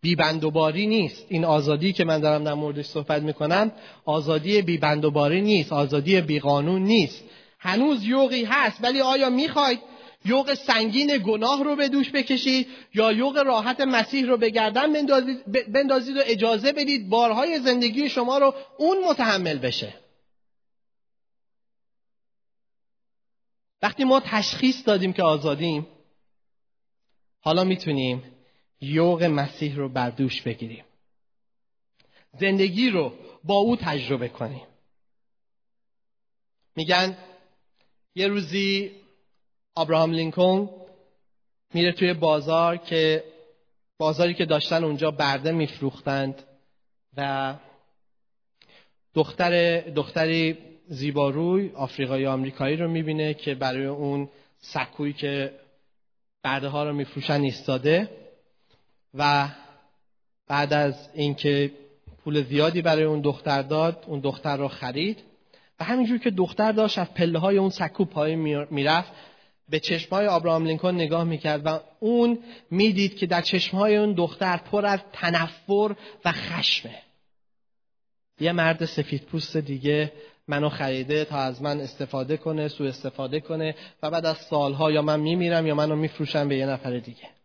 بیبندوباری 0.00 0.86
نیست. 0.86 1.26
این 1.28 1.44
آزادی 1.44 1.92
که 1.92 2.04
من 2.04 2.20
دارم 2.20 2.44
در 2.44 2.54
موردش 2.54 2.86
صحبت 2.86 3.22
می‌کنم 3.22 3.72
آزادی 4.04 4.62
بیبندوباری 4.62 5.40
نیست. 5.40 5.72
آزادی 5.72 6.20
بیقانون 6.20 6.82
نیست. 6.82 7.24
هنوز 7.58 8.04
یوقی 8.04 8.44
هست 8.44 8.84
ولی 8.84 9.00
آیا 9.00 9.30
می‌خواید 9.30 9.80
یوق 10.24 10.54
سنگین 10.54 11.22
گناه 11.26 11.64
رو 11.64 11.76
به 11.76 11.88
دوش 11.88 12.10
بکشید 12.10 12.66
یا 12.94 13.12
یوق 13.12 13.38
راحت 13.38 13.80
مسیح 13.80 14.26
رو 14.26 14.36
به 14.36 14.50
گردن 14.50 15.06
بندازید 15.74 16.16
و 16.16 16.20
اجازه 16.24 16.72
بدید 16.72 17.08
بارهای 17.08 17.58
زندگی 17.58 18.08
شما 18.08 18.38
رو 18.38 18.54
اون 18.78 19.04
متحمل 19.04 19.58
بشه؟ 19.58 19.94
وقتی 23.82 24.04
ما 24.04 24.20
تشخیص 24.20 24.86
دادیم 24.86 25.12
که 25.12 25.22
آزادیم 25.22 25.86
حالا 27.40 27.64
می‌تونیم 27.64 28.22
یوق 28.80 29.22
مسیح 29.22 29.76
رو 29.76 29.88
بر 29.88 30.10
دوش 30.10 30.42
بگیریم. 30.42 30.84
زندگی 32.40 32.90
رو 32.90 33.12
با 33.44 33.54
او 33.54 33.76
تجربه 33.76 34.28
کنیم. 34.28 34.66
میگن 36.76 37.16
یه 38.14 38.28
روزی 38.28 38.90
آبراهام 39.74 40.12
لینکلن 40.12 40.68
میره 41.74 41.92
توی 41.92 42.14
بازار 42.14 42.76
که 42.76 43.24
بازاری 43.98 44.34
که 44.34 44.44
داشتن 44.44 44.84
اونجا 44.84 45.10
برده 45.10 45.52
میفروختند 45.52 46.42
و 47.16 47.54
دختر 49.14 49.80
دختری 49.80 50.58
زیباروی 50.88 51.70
آفریقایی 51.74 52.26
آمریکایی 52.26 52.76
رو 52.76 52.88
می‌بینه 52.88 53.34
که 53.34 53.54
برای 53.54 53.86
اون 53.86 54.28
سکویی 54.58 55.12
که 55.12 55.60
برده 56.42 56.68
ها 56.68 56.84
رو 56.84 56.92
میفروشن 56.92 57.40
ایستاده. 57.40 58.10
و 59.14 59.48
بعد 60.48 60.72
از 60.72 61.08
اینکه 61.14 61.72
پول 62.24 62.42
زیادی 62.42 62.82
برای 62.82 63.04
اون 63.04 63.20
دختر 63.20 63.62
داد 63.62 64.04
اون 64.06 64.20
دختر 64.20 64.56
رو 64.56 64.68
خرید 64.68 65.18
و 65.80 65.84
همینجور 65.84 66.18
که 66.18 66.30
دختر 66.30 66.72
داشت 66.72 66.98
از 66.98 67.14
پله 67.14 67.38
های 67.38 67.58
اون 67.58 67.70
سکو 67.70 68.04
پای 68.04 68.36
می‌رفت 68.70 69.12
به 69.68 69.80
چشم 69.80 70.10
های 70.10 70.26
آبراهام 70.26 70.66
لینکن 70.66 70.94
نگاه 70.94 71.24
می‌کرد 71.24 71.66
و 71.66 71.80
اون 72.00 72.38
می‌دید 72.70 73.16
که 73.16 73.26
در 73.26 73.40
چشم 73.40 73.76
های 73.76 73.96
اون 73.96 74.12
دختر 74.12 74.56
پر 74.56 74.86
از 74.86 75.00
تنفر 75.12 75.94
و 76.24 76.32
خشمه. 76.32 76.98
یه 78.40 78.52
مرد 78.52 78.84
سفید 78.84 79.22
پوست 79.22 79.56
دیگه 79.56 80.12
منو 80.48 80.68
خریده 80.68 81.24
تا 81.24 81.36
از 81.36 81.62
من 81.62 81.80
استفاده 81.80 82.36
کنه 82.36 82.68
سو 82.68 82.84
استفاده 82.84 83.40
کنه 83.40 83.74
و 84.02 84.10
بعد 84.10 84.26
از 84.26 84.36
سالها 84.36 84.92
یا 84.92 85.02
من 85.02 85.20
میمیرم 85.20 85.66
یا 85.66 85.74
منو 85.74 85.96
میفروشم 85.96 86.48
به 86.48 86.56
یه 86.56 86.66
نفر 86.66 86.98
دیگه. 86.98 87.39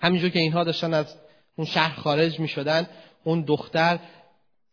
همینجور 0.00 0.30
که 0.30 0.38
اینها 0.38 0.64
داشتن 0.64 0.94
از 0.94 1.16
اون 1.56 1.66
شهر 1.66 2.00
خارج 2.00 2.40
می 2.40 2.48
شدن 2.48 2.86
اون 3.24 3.42
دختر 3.42 3.98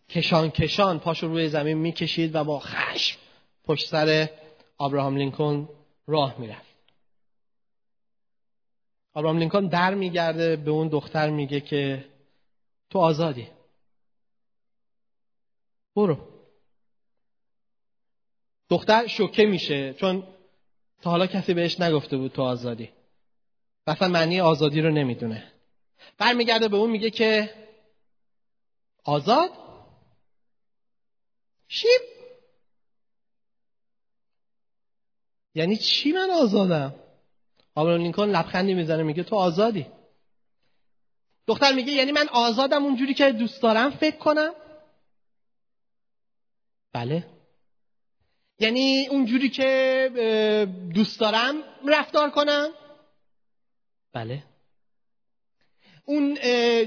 کشان 0.09 0.51
کشان 0.51 0.99
پاشو 0.99 1.27
روی 1.27 1.49
زمین 1.49 1.77
می‌کشید 1.77 2.35
و 2.35 2.43
با 2.43 2.59
خشم 2.59 3.19
پشت 3.63 3.87
سر 3.87 4.29
آبراهام 4.77 5.17
لینکن 5.17 5.69
راه 6.07 6.39
می‌رفت. 6.39 6.75
آبراهام 9.13 9.37
لینکن 9.37 9.67
در 9.67 9.93
میگرده 9.93 10.55
به 10.55 10.71
اون 10.71 10.87
دختر 10.87 11.29
میگه 11.29 11.61
که 11.61 12.05
تو 12.89 12.99
آزادی. 12.99 13.47
برو. 15.95 16.17
دختر 18.69 19.07
شوکه 19.07 19.45
میشه 19.45 19.93
چون 19.93 20.23
تا 21.01 21.09
حالا 21.09 21.27
کسی 21.27 21.53
بهش 21.53 21.79
نگفته 21.79 22.17
بود 22.17 22.31
تو 22.31 22.41
آزادی. 22.41 22.89
اصلا 23.87 24.07
معنی 24.07 24.41
آزادی 24.41 24.81
رو 24.81 24.91
نمی‌دونه. 24.91 25.51
برمیگرده 26.17 26.67
به 26.67 26.77
اون 26.77 26.89
میگه 26.89 27.09
که 27.09 27.53
آزاد؟ 29.03 29.51
شیب 31.67 32.01
یعنی 35.55 35.77
چی 35.77 36.11
من 36.11 36.29
آزادم؟ 36.29 36.95
آبرام 37.75 38.01
لینکن 38.01 38.29
لبخندی 38.29 38.73
می‌زنه 38.73 39.03
میگه 39.03 39.23
تو 39.23 39.35
آزادی. 39.35 39.87
دختر 41.47 41.73
میگه 41.73 41.91
یعنی 41.91 42.11
من 42.11 42.27
آزادم 42.29 42.83
اونجوری 42.85 43.13
که 43.13 43.31
دوست 43.31 43.61
دارم 43.61 43.91
فکر 43.91 44.17
کنم. 44.17 44.53
بله. 46.93 47.27
یعنی 48.59 49.07
اونجوری 49.07 49.49
که 49.49 50.67
دوست 50.93 51.19
دارم 51.19 51.55
رفتار 51.87 52.29
کنم. 52.31 52.69
بله. 54.15 54.43
اون 56.05 56.35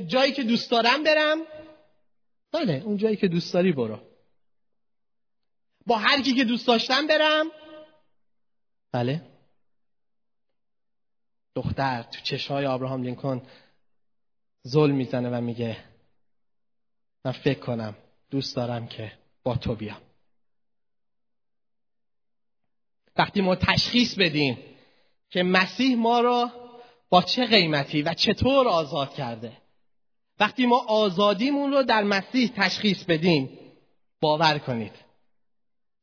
جایی 0.06 0.32
که 0.32 0.42
دوست 0.42 0.70
دارم 0.70 1.02
برم. 1.02 1.38
بله 2.52 2.82
اون 2.84 2.96
جایی 2.96 3.16
که 3.16 3.28
دوست 3.28 3.54
داری 3.54 3.72
برو. 3.72 4.00
با 5.86 5.96
هر 5.96 6.22
کی 6.22 6.34
که 6.34 6.44
دوست 6.44 6.66
داشتم 6.66 7.06
برم. 7.06 7.46
بله. 8.92 9.22
دختر 11.54 12.02
تو 12.02 12.20
چشهای 12.20 12.66
آبراهام 12.66 13.02
لینکن 13.02 13.46
ظلم 14.68 14.94
می‌زنه 14.94 15.30
و 15.30 15.40
میگه 15.40 15.84
من 17.24 17.32
فکر 17.32 17.60
کنم 17.60 17.96
دوست 18.30 18.56
دارم 18.56 18.88
که 18.88 19.12
با 19.42 19.56
تو 19.56 19.74
بیام. 19.74 20.02
وقتی 23.16 23.40
ما 23.40 23.56
تشخیص 23.56 24.18
بدیم 24.18 24.58
که 25.30 25.42
مسیح 25.42 25.96
ما 25.96 26.20
را 26.20 26.67
با 27.08 27.22
چه 27.22 27.46
قیمتی 27.46 28.02
و 28.02 28.14
چطور 28.14 28.68
آزاد 28.68 29.14
کرده؟ 29.14 29.56
وقتی 30.40 30.66
ما 30.66 30.84
آزادیمون 30.88 31.72
رو 31.72 31.82
در 31.82 32.02
مسیح 32.02 32.52
تشخیص 32.56 33.04
بدیم 33.04 33.58
باور 34.20 34.58
کنید 34.58 34.92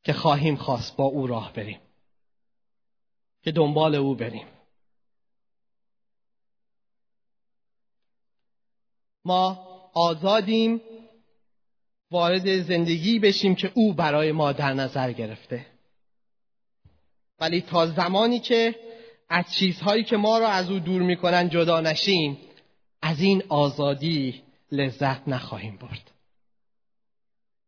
که 0.03 0.13
خواهیم 0.13 0.55
خواست 0.55 0.95
با 0.95 1.03
او 1.03 1.27
راه 1.27 1.53
بریم. 1.53 1.79
که 3.43 3.51
دنبال 3.51 3.95
او 3.95 4.15
بریم. 4.15 4.47
ما 9.25 9.67
آزادیم 9.93 10.81
وارد 12.11 12.61
زندگی 12.61 13.19
بشیم 13.19 13.55
که 13.55 13.71
او 13.75 13.93
برای 13.93 14.31
ما 14.31 14.51
در 14.51 14.73
نظر 14.73 15.11
گرفته. 15.11 15.65
ولی 17.39 17.61
تا 17.61 17.87
زمانی 17.87 18.39
که 18.39 18.75
از 19.29 19.53
چیزهایی 19.53 20.03
که 20.03 20.17
ما 20.17 20.37
را 20.37 20.47
از 20.47 20.71
او 20.71 20.79
دور 20.79 21.01
می‌کنن 21.01 21.49
جدا 21.49 21.81
نشیم. 21.81 22.37
از 23.01 23.21
این 23.21 23.43
آزادی 23.49 24.43
لذت 24.71 25.27
نخواهیم 25.27 25.77
برد. 25.77 26.11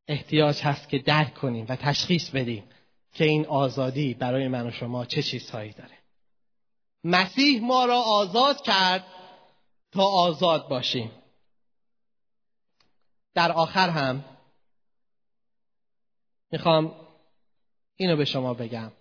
احتیاج 0.08 0.62
هست 0.62 0.90
که 0.90 1.00
درک 1.00 1.34
کنیم 1.34 1.66
و 1.70 1.76
تشخیص 1.76 2.30
بدیم 2.30 2.64
که 3.14 3.26
این 3.26 3.46
آزادی 3.46 4.14
برای 4.14 4.48
من 4.48 4.68
و 4.68 4.72
شما 4.72 5.06
چه 5.06 5.24
چیزهایی 5.24 5.72
داره. 5.72 5.98
مسیح 7.04 7.62
ما 7.62 7.86
را 7.86 8.02
آزاد 8.02 8.62
کرد 8.62 9.06
تا 9.92 10.04
آزاد 10.04 10.68
باشیم. 10.68 11.12
در 13.34 13.52
آخر 13.52 13.90
هم 13.90 14.26
می‌خوام 16.52 16.96
اینو 17.96 18.18
به 18.18 18.26
شما 18.26 18.54
بگم 18.54 18.92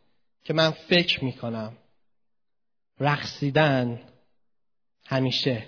که 0.45 0.53
من 0.55 0.71
فکر 0.71 1.25
می‌کنم 1.25 1.77
رقصیدن 3.01 4.01
همیشه 5.07 5.67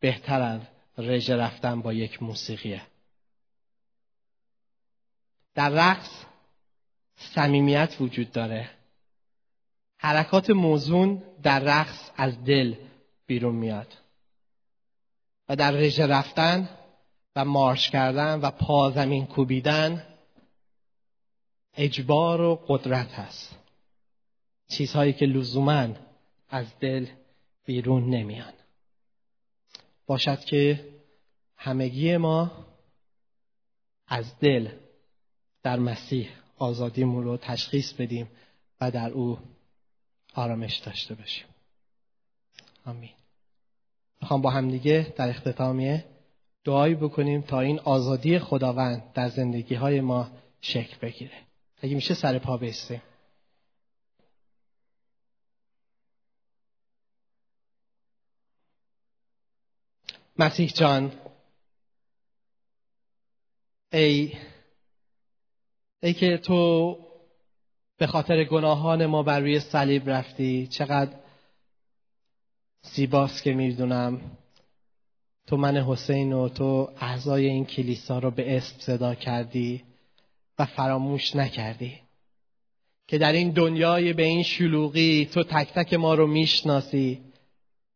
بهتر 0.00 0.42
از 0.42 0.60
رژه 0.98 1.36
رفتن 1.36 1.82
با 1.82 1.92
یک 1.92 2.22
موسیقیه. 2.22 2.82
در 5.54 5.68
رقص 5.68 6.24
صمیمیت 7.16 7.96
وجود 8.00 8.32
داره. 8.32 8.70
حرکات 9.98 10.50
موزون 10.50 11.22
در 11.42 11.60
رقص 11.60 12.10
از 12.16 12.44
دل 12.44 12.74
بیرون 13.26 13.54
میاد 13.54 13.96
و 15.48 15.56
در 15.56 15.70
رژه 15.70 16.06
رفتن 16.06 16.68
و 17.36 17.44
مارش 17.44 17.90
کردن 17.90 18.40
و 18.40 18.50
پا 18.50 18.90
زمین 18.90 19.26
کوبیدن 19.26 20.06
اجبار 21.76 22.40
و 22.40 22.64
قدرت 22.68 23.12
هست. 23.12 23.56
چیزهایی 24.68 25.12
که 25.12 25.26
لزوما 25.26 25.88
از 26.50 26.66
دل 26.80 27.06
بیرون 27.64 28.10
نمیان. 28.10 28.52
باشد 30.06 30.40
که 30.40 30.88
همگی 31.56 32.16
ما 32.16 32.66
از 34.06 34.38
دل 34.38 34.68
در 35.62 35.78
مسیح 35.78 36.28
آزادیمون 36.58 37.24
رو 37.24 37.36
تشخیص 37.36 37.92
بدیم 37.92 38.30
و 38.80 38.90
در 38.90 39.10
او 39.10 39.38
آرامش 40.34 40.76
داشته 40.76 41.14
باشیم. 41.14 41.46
آمین. 42.86 43.10
می‌خوام 44.20 44.42
با 44.42 44.50
همدیگه 44.50 45.14
در 45.16 45.28
اختتامیه 45.28 46.04
دعایی 46.64 46.94
بکنیم 46.94 47.40
تا 47.40 47.60
این 47.60 47.78
آزادی 47.78 48.38
خداوند 48.38 49.12
در 49.12 49.28
زندگی 49.28 49.74
های 49.74 50.00
ما 50.00 50.30
شکل 50.60 50.96
بگیره. 51.02 51.38
اگه 51.82 51.94
میشه 51.94 52.14
سر 52.14 52.38
پا 52.38 52.56
بیستیم. 52.56 53.02
مسیح 60.40 60.68
جان 60.68 61.12
ای 63.92 64.32
ای 66.02 66.12
که 66.12 66.36
تو 66.36 66.98
به 67.98 68.06
خاطر 68.06 68.44
گناهان 68.44 69.06
ما 69.06 69.22
بر 69.22 69.40
روی 69.40 69.60
صلیب 69.60 70.10
رفتی 70.10 70.66
چقدر 70.66 71.16
زیباست 72.82 73.42
که 73.42 73.52
می‌دونم 73.52 74.20
تو 75.46 75.56
من 75.56 75.76
حسین 75.76 76.32
و 76.32 76.48
تو 76.48 76.92
اعضای 77.00 77.46
این 77.46 77.64
کلیسا 77.64 78.18
رو 78.18 78.30
به 78.30 78.56
اسم 78.56 78.76
صدا 78.78 79.14
کردی 79.14 79.84
و 80.58 80.66
فراموش 80.66 81.36
نکردی 81.36 82.00
که 83.08 83.18
در 83.18 83.32
این 83.32 83.50
دنیای 83.50 84.12
به 84.12 84.22
این 84.22 84.42
شلوغی 84.42 85.26
تو 85.26 85.44
تک 85.44 85.72
تک 85.72 85.94
ما 85.94 86.14
رو 86.14 86.26
می‌شناسی. 86.26 87.29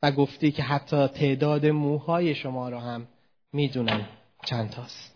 و 0.04 0.10
گفتی 0.10 0.52
که 0.52 0.62
حتی 0.62 1.06
تعداد 1.06 1.66
موهای 1.66 2.34
شما 2.34 2.68
رو 2.68 2.78
هم 2.78 3.06
می‌دونم 3.52 4.08
چند 4.46 4.70
تاست. 4.70 5.14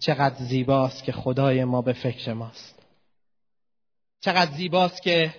چقدر 0.00 0.34
زیباست 0.34 1.04
که 1.04 1.12
خدای 1.12 1.64
ما 1.64 1.82
به 1.82 1.92
فکر 1.92 2.32
ماست. 2.32 2.82
چقدر 4.20 4.50
زیباست 4.50 5.02
که 5.02 5.34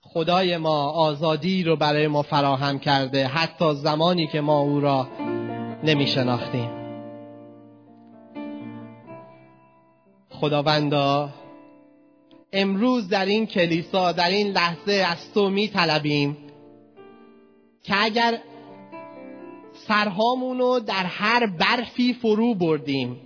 خدای 0.00 0.56
ما 0.56 0.90
آزادی 0.90 1.64
رو 1.64 1.76
برای 1.76 2.06
ما 2.06 2.22
فراهم 2.22 2.78
کرده 2.78 3.26
حتی 3.26 3.74
زمانی 3.74 4.26
که 4.26 4.40
ما 4.40 4.60
او 4.60 4.80
را 4.80 5.08
نمی 5.84 6.06
شناختیم 6.06 6.70
خداوندا 10.30 11.30
امروز 12.52 13.08
در 13.08 13.26
این 13.26 13.46
کلیسا 13.46 14.12
در 14.12 14.30
این 14.30 14.52
لحظه 14.52 14.92
از 14.92 15.32
تو 15.34 15.50
می 15.50 15.68
طلبیم 15.68 16.47
که 17.88 18.04
اگر 18.04 18.38
سرهامونو 19.88 20.80
در 20.80 21.04
هر 21.04 21.46
برفی 21.46 22.14
فرو 22.14 22.54
بردیم 22.54 23.20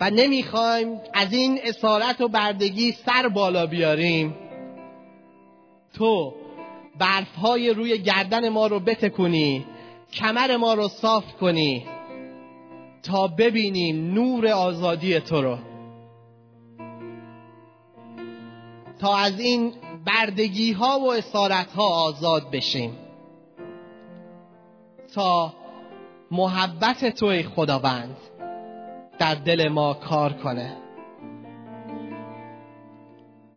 و 0.00 0.10
نمی‌خوایم 0.10 1.00
از 1.14 1.32
این 1.32 1.58
اسارت 1.64 2.20
و 2.20 2.28
بردگی 2.28 2.92
سر 2.92 3.28
بالا 3.28 3.66
بیاریم 3.66 4.34
تو 5.94 6.34
برفهای 6.98 7.70
روی 7.70 7.98
گردن 7.98 8.48
ما 8.48 8.66
رو 8.66 8.80
بتکونی 8.80 9.66
کمر 10.12 10.56
ما 10.56 10.74
رو 10.74 10.88
صاف 10.88 11.24
کنی 11.40 11.86
تا 13.02 13.26
ببینیم 13.26 14.14
نور 14.14 14.48
آزادی 14.48 15.20
تو 15.20 15.42
رو. 15.42 15.58
تا 19.00 19.16
از 19.16 19.40
این 19.40 19.72
بردگی 20.06 20.72
ها 20.72 20.98
و 20.98 21.12
اسارت 21.12 21.72
ها 21.72 21.84
آزاد 21.84 22.50
بشیم. 22.50 22.98
تا 25.14 25.54
محبت 26.30 27.14
توی 27.14 27.42
خداوند 27.42 28.16
در 29.18 29.34
دل 29.34 29.68
ما 29.68 29.94
کار 29.94 30.32
کنه. 30.32 30.76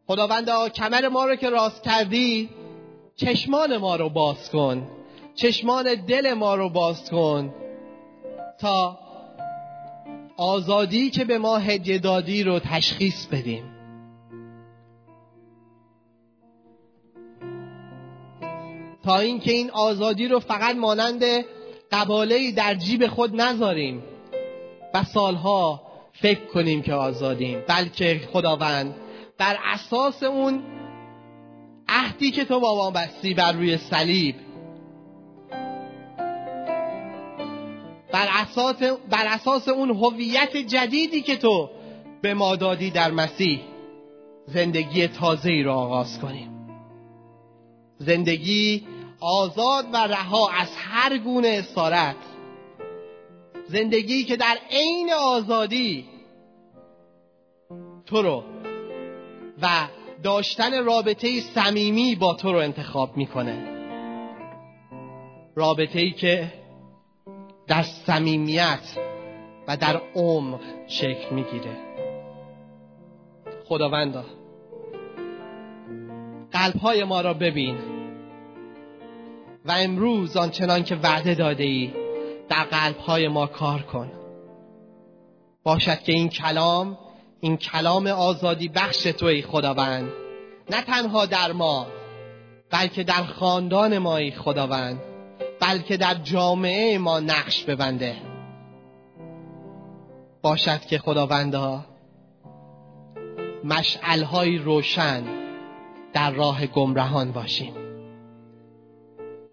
خداوندا 0.07 0.69
کمر 0.69 1.07
ما 1.07 1.25
رو 1.25 1.35
که 1.35 1.49
راست 1.49 1.83
کردی 1.83 2.49
چشمان 3.15 3.77
ما 3.77 3.95
رو 3.95 4.09
باز 4.09 4.49
کن. 4.51 4.87
چشمان 5.35 5.95
دل 6.07 6.33
ما 6.33 6.55
رو 6.55 6.69
باز 6.69 7.09
کن. 7.09 7.53
تا 8.59 8.99
آزادی 10.37 11.09
که 11.09 11.25
به 11.25 11.37
ما 11.37 11.57
هدیه 11.57 11.99
دادی 11.99 12.43
رو 12.43 12.59
تشخیص 12.59 13.25
بدیم. 13.25 13.74
تا 19.05 19.19
اینکه 19.19 19.51
این 19.51 19.71
آزادی 19.71 20.27
رو 20.27 20.39
فقط 20.39 20.75
مانند 20.75 21.23
قباله 21.91 22.51
در 22.51 22.75
جیب 22.75 23.07
خود 23.07 23.41
نذاریم 23.41 24.03
و 24.93 25.03
سالها 25.03 25.81
فکر 26.13 26.45
کنیم 26.45 26.81
که 26.81 26.93
آزادیم 26.93 27.63
بلکه 27.67 28.21
خداوند 28.33 28.95
بر 29.37 29.57
اساس 29.63 30.23
اون 30.23 30.63
عهدی 31.87 32.31
که 32.31 32.45
تو 32.45 32.59
با 32.59 32.75
ما 32.75 32.91
بستی 32.91 33.33
بر 33.33 33.51
روی 33.51 33.77
صلیب 33.77 34.35
بر 38.11 38.27
اساس, 38.31 38.75
بر 39.09 39.25
اساس 39.25 39.67
اون 39.67 39.89
هویت 39.89 40.57
جدیدی 40.57 41.21
که 41.21 41.37
تو 41.37 41.69
به 42.21 42.33
ما 42.33 42.55
دادی 42.55 42.89
در 42.89 43.11
مسیح 43.11 43.59
زندگی 44.47 45.07
تازه 45.07 45.51
ای 45.51 45.63
را 45.63 45.75
آغاز 45.75 46.19
کنیم. 46.19 46.49
زندگی 47.97 48.83
آزاد 49.19 49.85
و 49.93 49.97
رها 49.97 50.49
از 50.49 50.67
هر 50.77 51.17
گونه 51.17 51.47
اسارت. 51.47 52.15
زندگی 53.67 54.23
که 54.23 54.35
در 54.35 54.57
عین 54.71 55.13
آزادی 55.13 56.05
تو 58.05 58.21
رو 58.21 58.43
و 59.61 59.87
داشتن 60.23 60.85
رابطه 60.85 61.41
صمیمی 61.41 62.15
با 62.15 62.33
تو 62.33 62.51
رو 62.51 62.57
انتخاب 62.57 63.17
می‌کنه. 63.17 63.75
رابطه 65.55 65.99
ای 65.99 66.11
که 66.11 66.53
در 67.67 67.83
صمیمیت 67.83 68.97
و 69.67 69.77
در 69.77 70.01
عمق 70.15 70.59
شکل 70.87 71.35
می‌گیره. 71.35 71.77
خداوندا 73.65 74.25
قلبهای 76.51 77.03
ما 77.03 77.21
را 77.21 77.33
ببین. 77.33 77.94
و 79.65 79.71
امروز 79.71 80.37
آنچنان 80.37 80.83
که 80.83 80.95
وعده 80.95 81.35
داده 81.35 81.63
ای 81.63 81.93
در 82.49 82.63
قلبهای 82.63 83.27
ما 83.27 83.47
کار 83.47 83.81
کن. 83.81 84.11
باشد 85.63 85.99
که 85.99 86.11
این 86.11 86.29
کلام 86.29 86.97
این 87.41 87.57
کلام 87.57 88.07
آزادی 88.07 88.67
بخش 88.69 89.03
تو 89.03 89.25
ای 89.25 89.41
خداوند. 89.41 90.09
نه 90.69 90.81
تنها 90.81 91.25
در 91.25 91.51
ما 91.51 91.87
بلکه 92.71 93.03
در 93.03 93.23
خاندان 93.23 93.97
ما 93.97 94.17
ای 94.17 94.31
خداوند. 94.31 94.99
بلکه 95.59 95.97
در 95.97 96.13
جامعه 96.13 96.97
ما 96.97 97.19
نقش 97.19 97.63
ببنده. 97.63 98.15
باشد 100.41 100.81
که 100.81 100.97
خداوندا 100.97 101.85
مشعلهای 103.63 104.57
روشن 104.57 105.23
در 106.13 106.31
راه 106.31 106.65
گمرهان 106.65 107.31
باشیم. 107.31 107.84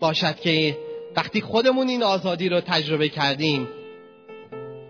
باشد 0.03 0.37
که 0.37 0.79
وقتی 1.17 1.41
خودمون 1.41 1.89
این 1.89 2.03
آزادی 2.03 2.49
رو 2.49 2.61
تجربه 2.61 3.09
کردیم 3.09 3.69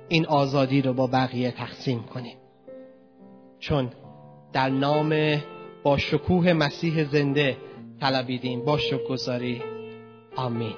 این 0.08 0.26
آزادی 0.26 0.82
رو 0.82 0.92
با 0.92 1.06
بقیه 1.06 1.50
تقسیم 1.50 2.02
کنیم. 2.02 2.36
چون 3.58 3.90
در 4.52 4.68
نام 4.68 5.42
با 5.82 5.98
شکوه 5.98 6.52
مسیح 6.52 7.04
زنده 7.04 7.56
طلبیدیم. 8.00 8.64
با 8.64 8.78
شکرگزاری. 8.78 9.62
آمین. 10.36 10.74